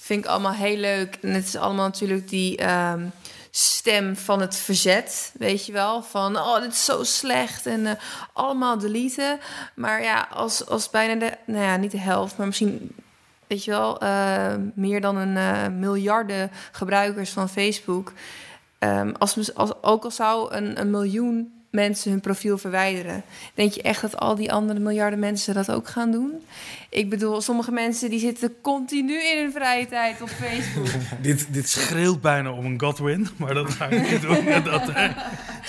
[0.00, 1.18] vind ik allemaal heel leuk.
[1.20, 2.70] En het is allemaal natuurlijk die...
[2.70, 3.12] Um,
[3.50, 6.02] stem van het verzet, weet je wel.
[6.02, 7.90] Van, oh, dit is zo slecht en uh,
[8.32, 9.38] allemaal deleten.
[9.74, 12.96] Maar ja, als, als bijna de, nou ja, niet de helft, maar misschien,
[13.46, 18.12] weet je wel, uh, meer dan een uh, miljarden gebruikers van Facebook.
[18.78, 23.22] Um, als, als, ook al zou een, een miljoen mensen hun profiel verwijderen.
[23.54, 26.32] Denk je echt dat al die andere miljarden mensen dat ook gaan doen?
[26.88, 30.86] Ik bedoel, sommige mensen die zitten continu in hun vrije tijd op Facebook.
[31.22, 34.62] dit, dit schreeuwt bijna om een Godwin, maar dat ga ik niet doen.
[34.64, 35.10] dat, hè,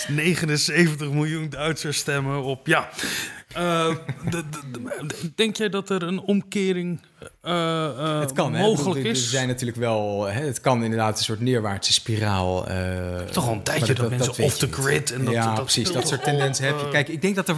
[0.08, 2.89] 79 miljoen Duitsers stemmen op ja.
[4.30, 4.43] De,
[5.36, 6.99] denk jij dat er een omkering
[8.22, 9.09] het kan, mogelijk hè?
[9.09, 9.24] is?
[9.24, 12.67] Er zijn natuurlijk wel, hè, het kan inderdaad een soort neerwaartse spiraal.
[13.32, 15.91] Toch al een tijdje dat, dat, mensen off the grid en dat, ja, dat, precies.
[15.91, 16.89] Dat soort tendensen heb je.
[16.89, 17.55] Kijk, ik denk dat er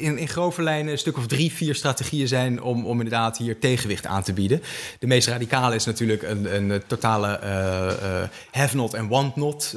[0.00, 3.58] in, in grove lijnen een stuk of drie, vier strategieën zijn om, om inderdaad hier
[3.58, 4.62] tegenwicht aan te bieden.
[4.98, 7.40] De meest radicale is natuurlijk een, een totale
[8.50, 9.76] have not en want not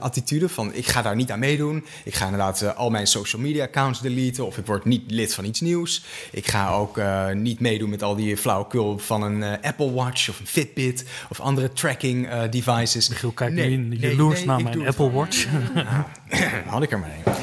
[0.00, 0.48] attitude.
[0.48, 1.84] Van ik ga daar niet aan meedoen.
[2.04, 5.44] Ik ga inderdaad al mijn social media accounts deleten of ik word niet lid van
[5.44, 6.04] iets nieuws.
[6.30, 10.28] Ik ga ook uh, niet meedoen met al die flauwekul van een uh, Apple Watch
[10.28, 13.08] of een Fitbit of andere tracking uh, devices.
[13.08, 15.46] Michiel, kijk nee, nu jaloers nee, nee, naar mijn Apple Watch.
[16.66, 17.34] had ik er maar een.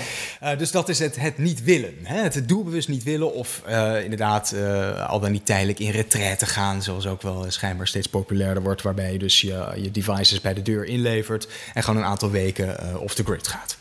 [0.44, 1.94] Uh, dus dat is het, het niet willen.
[2.04, 2.22] Hè?
[2.22, 6.82] Het doelbewust niet willen of uh, inderdaad uh, al dan niet tijdelijk in retraite gaan,
[6.82, 10.62] zoals ook wel schijnbaar steeds populairder wordt, waarbij je dus je, je devices bij de
[10.62, 13.78] deur inlevert en gewoon een aantal weken off the grid gaat.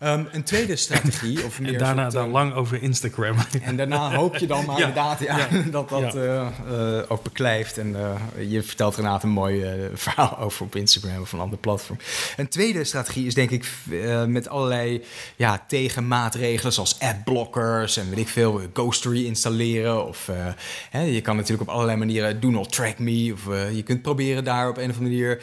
[0.00, 1.44] Um, een tweede strategie.
[1.44, 3.36] Of meer en daarna soort, dan lang over Instagram.
[3.62, 4.86] En daarna hoop je dan maar ja.
[4.86, 5.62] inderdaad ja, ja.
[5.70, 6.16] dat dat
[7.08, 7.78] ook beklijft.
[7.78, 7.96] En
[8.48, 9.64] je vertelt Renate een mooi
[9.94, 11.98] verhaal over op Instagram of een ander platform.
[12.36, 13.64] Een tweede strategie is denk ik
[14.32, 15.04] met allerlei
[15.36, 20.06] ja, tegenmaatregelen zoals adblockers en weet ik veel, Ghostery installeren.
[20.06, 20.36] Of uh,
[20.90, 23.32] hè, je kan natuurlijk op allerlei manieren do not track me.
[23.32, 25.42] Of je kunt proberen daar op een of andere manier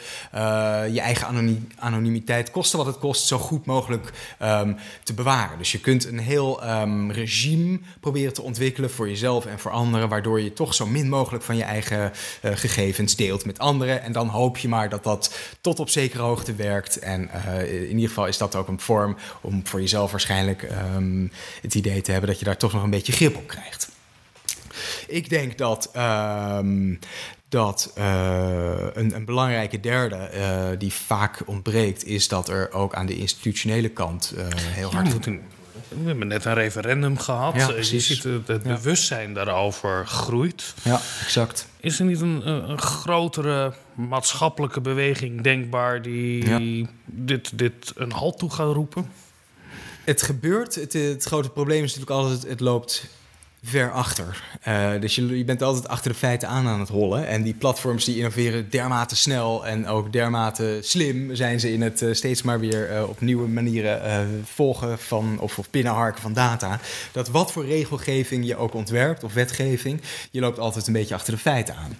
[0.92, 4.12] je eigen anonimiteit, kosten wat het kost, zo goed mogelijk
[4.42, 5.58] um, te bewaren.
[5.58, 10.08] Dus je kunt een heel um, regime proberen te ontwikkelen voor jezelf en voor anderen,
[10.08, 12.12] waardoor je toch zo min mogelijk van je eigen
[12.42, 14.02] gegevens deelt met anderen.
[14.02, 16.98] En dan hoop je maar dat dat tot op zekere hoogte werkt.
[16.98, 17.30] En
[17.68, 20.62] in ieder geval is dat ook een vorm om voor jezelf waarschijnlijk
[20.96, 21.30] um,
[21.62, 23.92] het idee te hebben dat je daar toch nog een beetje grip op krijgt.
[25.06, 26.98] Ik denk dat, um,
[27.48, 33.06] dat uh, een, een, belangrijke derde uh, die vaak ontbreekt, is dat er ook aan
[33.06, 35.24] de institutionele kant heel hard.
[35.24, 35.32] Ja,
[35.88, 37.54] we hebben net een referendum gehad.
[37.54, 40.74] Ja, je ziet het, het bewustzijn daarover groeit.
[40.82, 41.68] Ja, exact.
[41.80, 48.50] Is er niet een, een grotere maatschappelijke beweging denkbaar die dit, dit een halt toe
[48.50, 49.10] gaat roepen?
[50.04, 50.74] Het gebeurt.
[50.74, 53.08] Het, het grote probleem is natuurlijk altijd: het loopt
[53.64, 54.42] ver achter.
[54.68, 57.26] Uh, dus je, je, bent altijd achter de feiten aan aan het rollen.
[57.26, 61.34] En die platforms die innoveren dermate snel en ook dermate slim...
[61.34, 65.38] zijn ze in het uh, steeds maar weer uh, op nieuwe manieren volgen van...
[65.40, 66.80] Of, of binnenharken van data.
[67.12, 70.00] Dat wat voor regelgeving je ook ontwerpt of wetgeving...
[70.30, 71.96] je loopt altijd een beetje achter de feiten aan.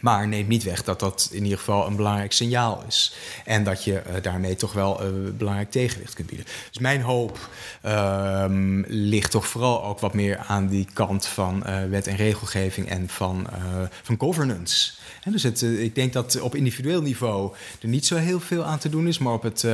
[0.00, 3.14] Maar neemt niet weg dat dat in ieder geval een belangrijk signaal is.
[3.44, 6.46] En dat je uh, daarmee toch wel een uh, belangrijk tegenwicht kunt bieden.
[6.68, 7.48] Dus mijn hoop
[7.84, 8.44] uh,
[8.86, 13.08] ligt toch vooral ook wat meer aan die kant van uh, wet en regelgeving en
[13.08, 13.46] van,
[14.02, 14.92] van governance.
[15.22, 18.78] En dus het, ik denk dat op individueel niveau er niet zo heel veel aan
[18.78, 19.64] te doen is, maar op het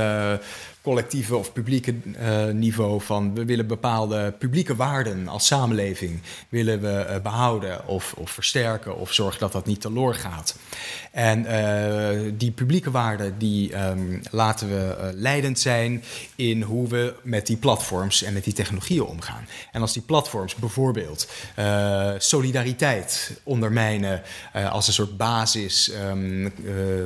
[0.86, 7.06] collectieve of publieke uh, niveau van we willen bepaalde publieke waarden als samenleving willen we
[7.08, 10.56] uh, behouden of, of versterken of zorgen dat dat niet teloor gaat.
[11.10, 16.02] En uh, die publieke waarden die um, laten we leidend zijn
[16.36, 19.48] in hoe we met die platforms en met die technologieën omgaan.
[19.72, 21.28] En als die platforms bijvoorbeeld
[22.18, 24.22] solidariteit ondermijnen
[24.70, 26.52] als een soort basis um,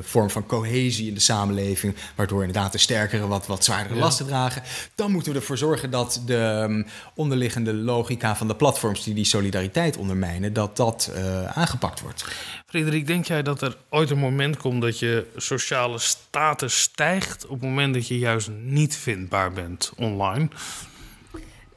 [0.00, 4.00] vorm van cohesie in de samenleving, waardoor inderdaad de sterkere wat, wat zwaardere ja.
[4.00, 4.62] lasten dragen.
[4.94, 9.24] Dan moeten we ervoor zorgen dat de um, onderliggende logica van de platforms die die
[9.24, 12.24] solidariteit ondermijnen, dat dat uh, aangepakt wordt.
[12.66, 17.60] Frederik, denk jij dat er ooit een moment komt dat je sociale status stijgt op
[17.60, 20.48] het moment dat je juist niet vindbaar bent online?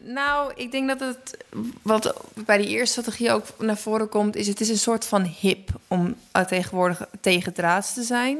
[0.06, 1.38] Nou, ik denk dat het
[1.82, 2.14] wat
[2.46, 5.70] bij die eerste strategie ook naar voren komt, is het is een soort van hip
[5.88, 6.16] om
[6.48, 8.38] tegenwoordig tegen te zijn.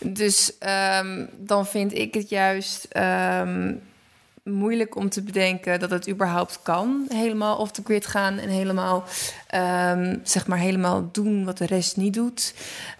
[0.00, 0.52] Dus
[1.00, 3.82] um, dan vind ik het juist um,
[4.42, 7.06] moeilijk om te bedenken dat het überhaupt kan.
[7.08, 9.04] Helemaal off the grid gaan en helemaal,
[9.54, 12.54] um, zeg maar, helemaal doen wat de rest niet doet.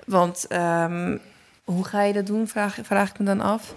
[0.07, 0.47] Want
[1.65, 3.75] hoe ga je dat doen, vraag, vraag ik me dan af.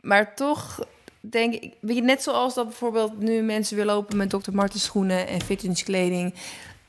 [0.00, 0.78] maar toch
[1.20, 4.52] denk ik, net zoals dat bijvoorbeeld nu mensen weer lopen met Dr.
[4.52, 6.34] Martens schoenen en fitnesskleding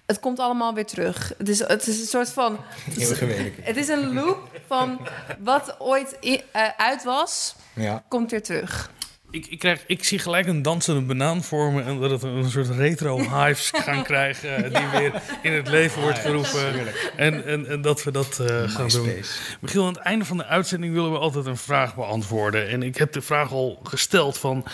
[0.09, 1.33] het komt allemaal weer terug.
[1.37, 2.57] Het is, het is een soort van.
[3.61, 5.07] Het is een loop van
[5.39, 6.39] wat ooit uh,
[6.77, 8.03] uit was, ja.
[8.07, 8.91] komt weer terug.
[9.31, 12.69] Ik, ik, krijg, ik zie gelijk een dansende banaan vormen en dat het een soort
[12.69, 16.87] retro hives gaan krijgen uh, die weer in het leven wordt geroepen.
[17.15, 19.23] En, en, en dat we dat uh, gaan doen.
[19.59, 22.69] Michiel, aan het einde van de uitzending willen we altijd een vraag beantwoorden.
[22.69, 24.65] En ik heb de vraag al gesteld van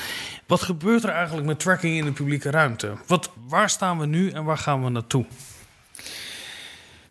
[0.47, 2.93] wat gebeurt er eigenlijk met tracking in de publieke ruimte?
[3.07, 5.25] Wat, waar staan we nu en waar gaan we naartoe?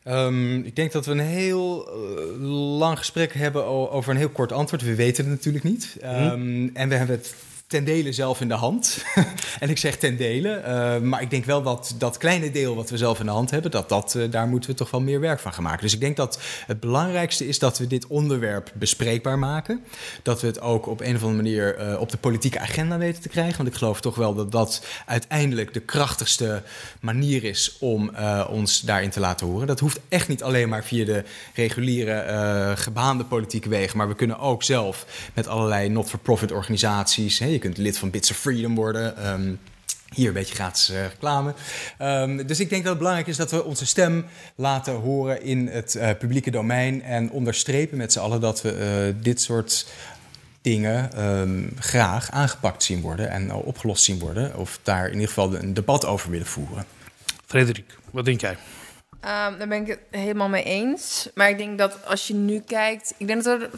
[0.09, 4.53] Um, ik denk dat we een heel uh, lang gesprek hebben over een heel kort
[4.53, 4.83] antwoord.
[4.83, 5.97] We weten het natuurlijk niet.
[6.03, 7.35] Um, en we hebben het
[7.75, 9.05] ten dele zelf in de hand.
[9.61, 12.91] en ik zeg ten dele, uh, maar ik denk wel dat dat kleine deel wat
[12.91, 15.21] we zelf in de hand hebben, dat, dat, uh, daar moeten we toch wel meer
[15.21, 15.83] werk van gaan maken.
[15.83, 19.85] Dus ik denk dat het belangrijkste is dat we dit onderwerp bespreekbaar maken.
[20.23, 23.23] Dat we het ook op een of andere manier uh, op de politieke agenda weten
[23.23, 23.57] te krijgen.
[23.57, 26.63] Want ik geloof toch wel dat dat uiteindelijk de krachtigste
[27.01, 28.11] manier is om
[28.49, 29.67] ons daarin te laten horen.
[29.67, 34.39] Dat hoeft echt niet alleen maar via de reguliere gebaande politieke wegen, maar we kunnen
[34.39, 37.39] ook zelf met allerlei not-for-profit organisaties.
[37.39, 39.33] Hè, kunt lid van Bits of Freedom worden.
[39.33, 39.61] Um,
[40.15, 41.55] hier een beetje gratis uh, reclame.
[42.01, 45.67] Um, dus ik denk dat het belangrijk is dat we onze stem laten horen in
[45.67, 47.03] het uh, publieke domein.
[47.03, 49.87] En onderstrepen met z'n allen dat we uh, dit soort
[50.63, 54.57] dingen um, graag aangepakt zien worden en opgelost zien worden.
[54.57, 56.85] Of daar in ieder geval een debat over willen voeren.
[57.47, 58.57] Frederik, wat denk jij?
[59.21, 61.29] Um, daar ben ik het helemaal mee eens.
[61.35, 63.15] Maar ik denk dat als je nu kijkt.
[63.17, 63.71] Ik denk dat er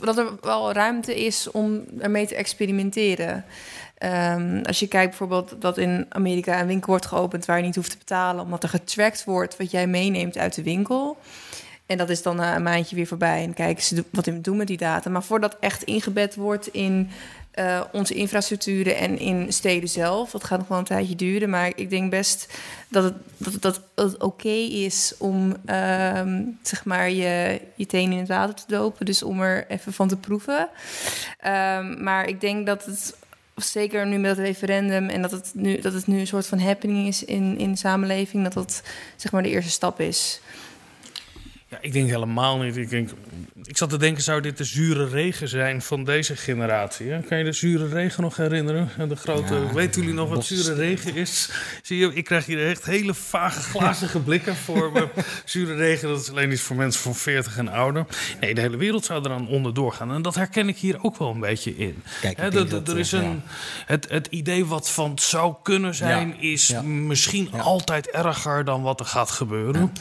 [0.00, 3.44] dat er wel ruimte is om ermee te experimenteren.
[3.98, 7.74] Um, als je kijkt bijvoorbeeld dat in Amerika een winkel wordt geopend waar je niet
[7.74, 11.16] hoeft te betalen, omdat er getrackt wordt wat jij meeneemt uit de winkel.
[11.86, 13.42] En dat is dan na een maandje weer voorbij.
[13.42, 15.10] En kijken ze wat we doen met die data.
[15.10, 17.10] Maar voordat echt ingebed wordt in
[17.58, 20.30] uh, onze infrastructuren en in steden zelf.
[20.30, 21.50] Dat gaat nog wel een tijdje duren.
[21.50, 22.58] Maar ik denk best
[22.88, 23.14] dat het,
[23.62, 26.20] dat, dat oké is om uh,
[26.62, 29.06] zeg maar je, je tenen in het water te dopen.
[29.06, 30.68] Dus om er even van te proeven.
[31.46, 33.14] Um, maar ik denk dat het
[33.54, 36.58] zeker nu met het referendum en dat het nu, dat het nu een soort van
[36.58, 38.82] happening is in, in de samenleving, dat dat
[39.16, 40.40] zeg maar de eerste stap is.
[41.74, 42.76] Ja, ik denk helemaal niet.
[42.76, 43.10] Ik, denk,
[43.64, 47.10] ik zat te denken, zou dit de zure regen zijn van deze generatie?
[47.10, 47.20] Hè?
[47.20, 49.08] Kan je de zure regen nog herinneren?
[49.08, 51.50] De grote, ja, weten jullie nog wat zure regen is?
[51.82, 55.08] Zie je, ik krijg hier echt hele vage, glazige blikken voor me.
[55.44, 58.06] Zure regen, dat is alleen iets voor mensen van 40 en ouder.
[58.40, 60.12] Nee, de hele wereld zou eraan onderdoor gaan.
[60.12, 62.02] En dat herken ik hier ook wel een beetje in.
[62.20, 63.20] Kijk, Hè, dat, dat, er is ja.
[63.20, 63.42] een,
[63.86, 69.06] het, het idee wat van zou kunnen zijn, is misschien altijd erger dan wat er
[69.06, 69.92] gaat gebeuren.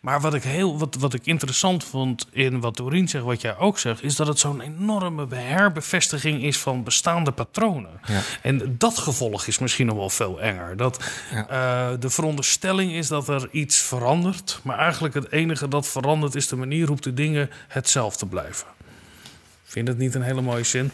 [0.00, 3.56] Maar wat ik, heel, wat, wat ik interessant vond in wat Doreen zegt, wat jij
[3.56, 8.00] ook zegt, is dat het zo'n enorme herbevestiging is van bestaande patronen.
[8.06, 8.20] Ja.
[8.42, 10.76] En dat gevolg is misschien nog wel veel enger.
[10.76, 11.48] Dat Ja.
[11.48, 16.48] eh, de veronderstelling is dat er iets verandert, maar eigenlijk het enige dat verandert is
[16.48, 18.66] de manier hoe de dingen hetzelfde blijven.
[19.70, 20.90] Vind het niet een hele mooie zin.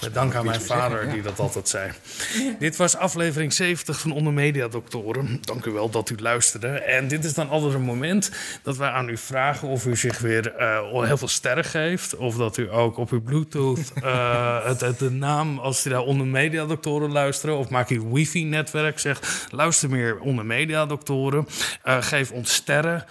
[0.00, 1.90] Met dank aan mijn vader die dat altijd zei.
[2.58, 5.38] Dit was aflevering 70 van Onder Media Doctoren.
[5.40, 6.68] Dank u wel dat u luisterde.
[6.68, 8.30] En dit is dan altijd een moment
[8.62, 12.16] dat wij aan u vragen of u zich weer eh, heel veel sterren geeft.
[12.16, 16.02] Of dat u ook op uw Bluetooth eh, het, het, de naam, als u daar
[16.02, 17.58] Onder Media Doctoren luisteren.
[17.58, 18.98] Of maak uw wifi-netwerk.
[18.98, 21.46] Zeg, luister meer Onder Media Doctoren.
[21.82, 23.04] Eh, geef ons sterren.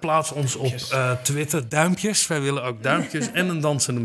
[0.00, 0.74] Plaats ons op
[1.22, 1.68] Twitter.
[1.68, 2.26] Duimpjes.
[2.26, 4.00] Wij willen ook duimpjes en een dansende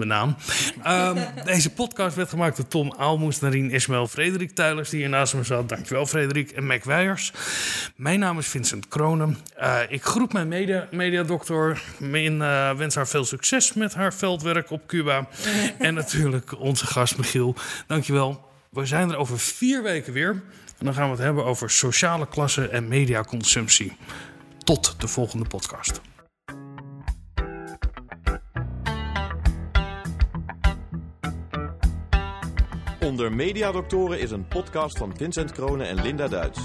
[0.84, 5.34] Ehm, deze podcast werd gemaakt door Tom Aalmoes, Narien Ismail, Frederik Tuilers, die hier naast
[5.34, 5.70] me zat.
[5.70, 6.52] Dankjewel, Frederik.
[6.52, 7.32] En Mac Weijers.
[7.96, 9.38] Mijn naam is Vincent Kronen.
[9.56, 11.84] Eh, ik groet mijn media, mediadokter.
[12.00, 15.28] In, eh, wens haar veel succes met haar veldwerk op Cuba.
[15.80, 17.56] en natuurlijk onze gast Michiel.
[17.88, 18.46] Dankjewel.
[18.70, 20.44] We zijn er over vier weken weer.
[20.78, 23.98] En dan gaan we het hebben over sociale klasse en mediaconsumptie.
[24.64, 26.02] Tot de volgende podcast.
[33.06, 36.60] Onder Mediadoktoren is een podcast van Vincent Kronen en Linda Duits.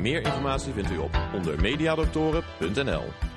[0.00, 3.33] Meer informatie vindt u op ondermediadoktoren.nl.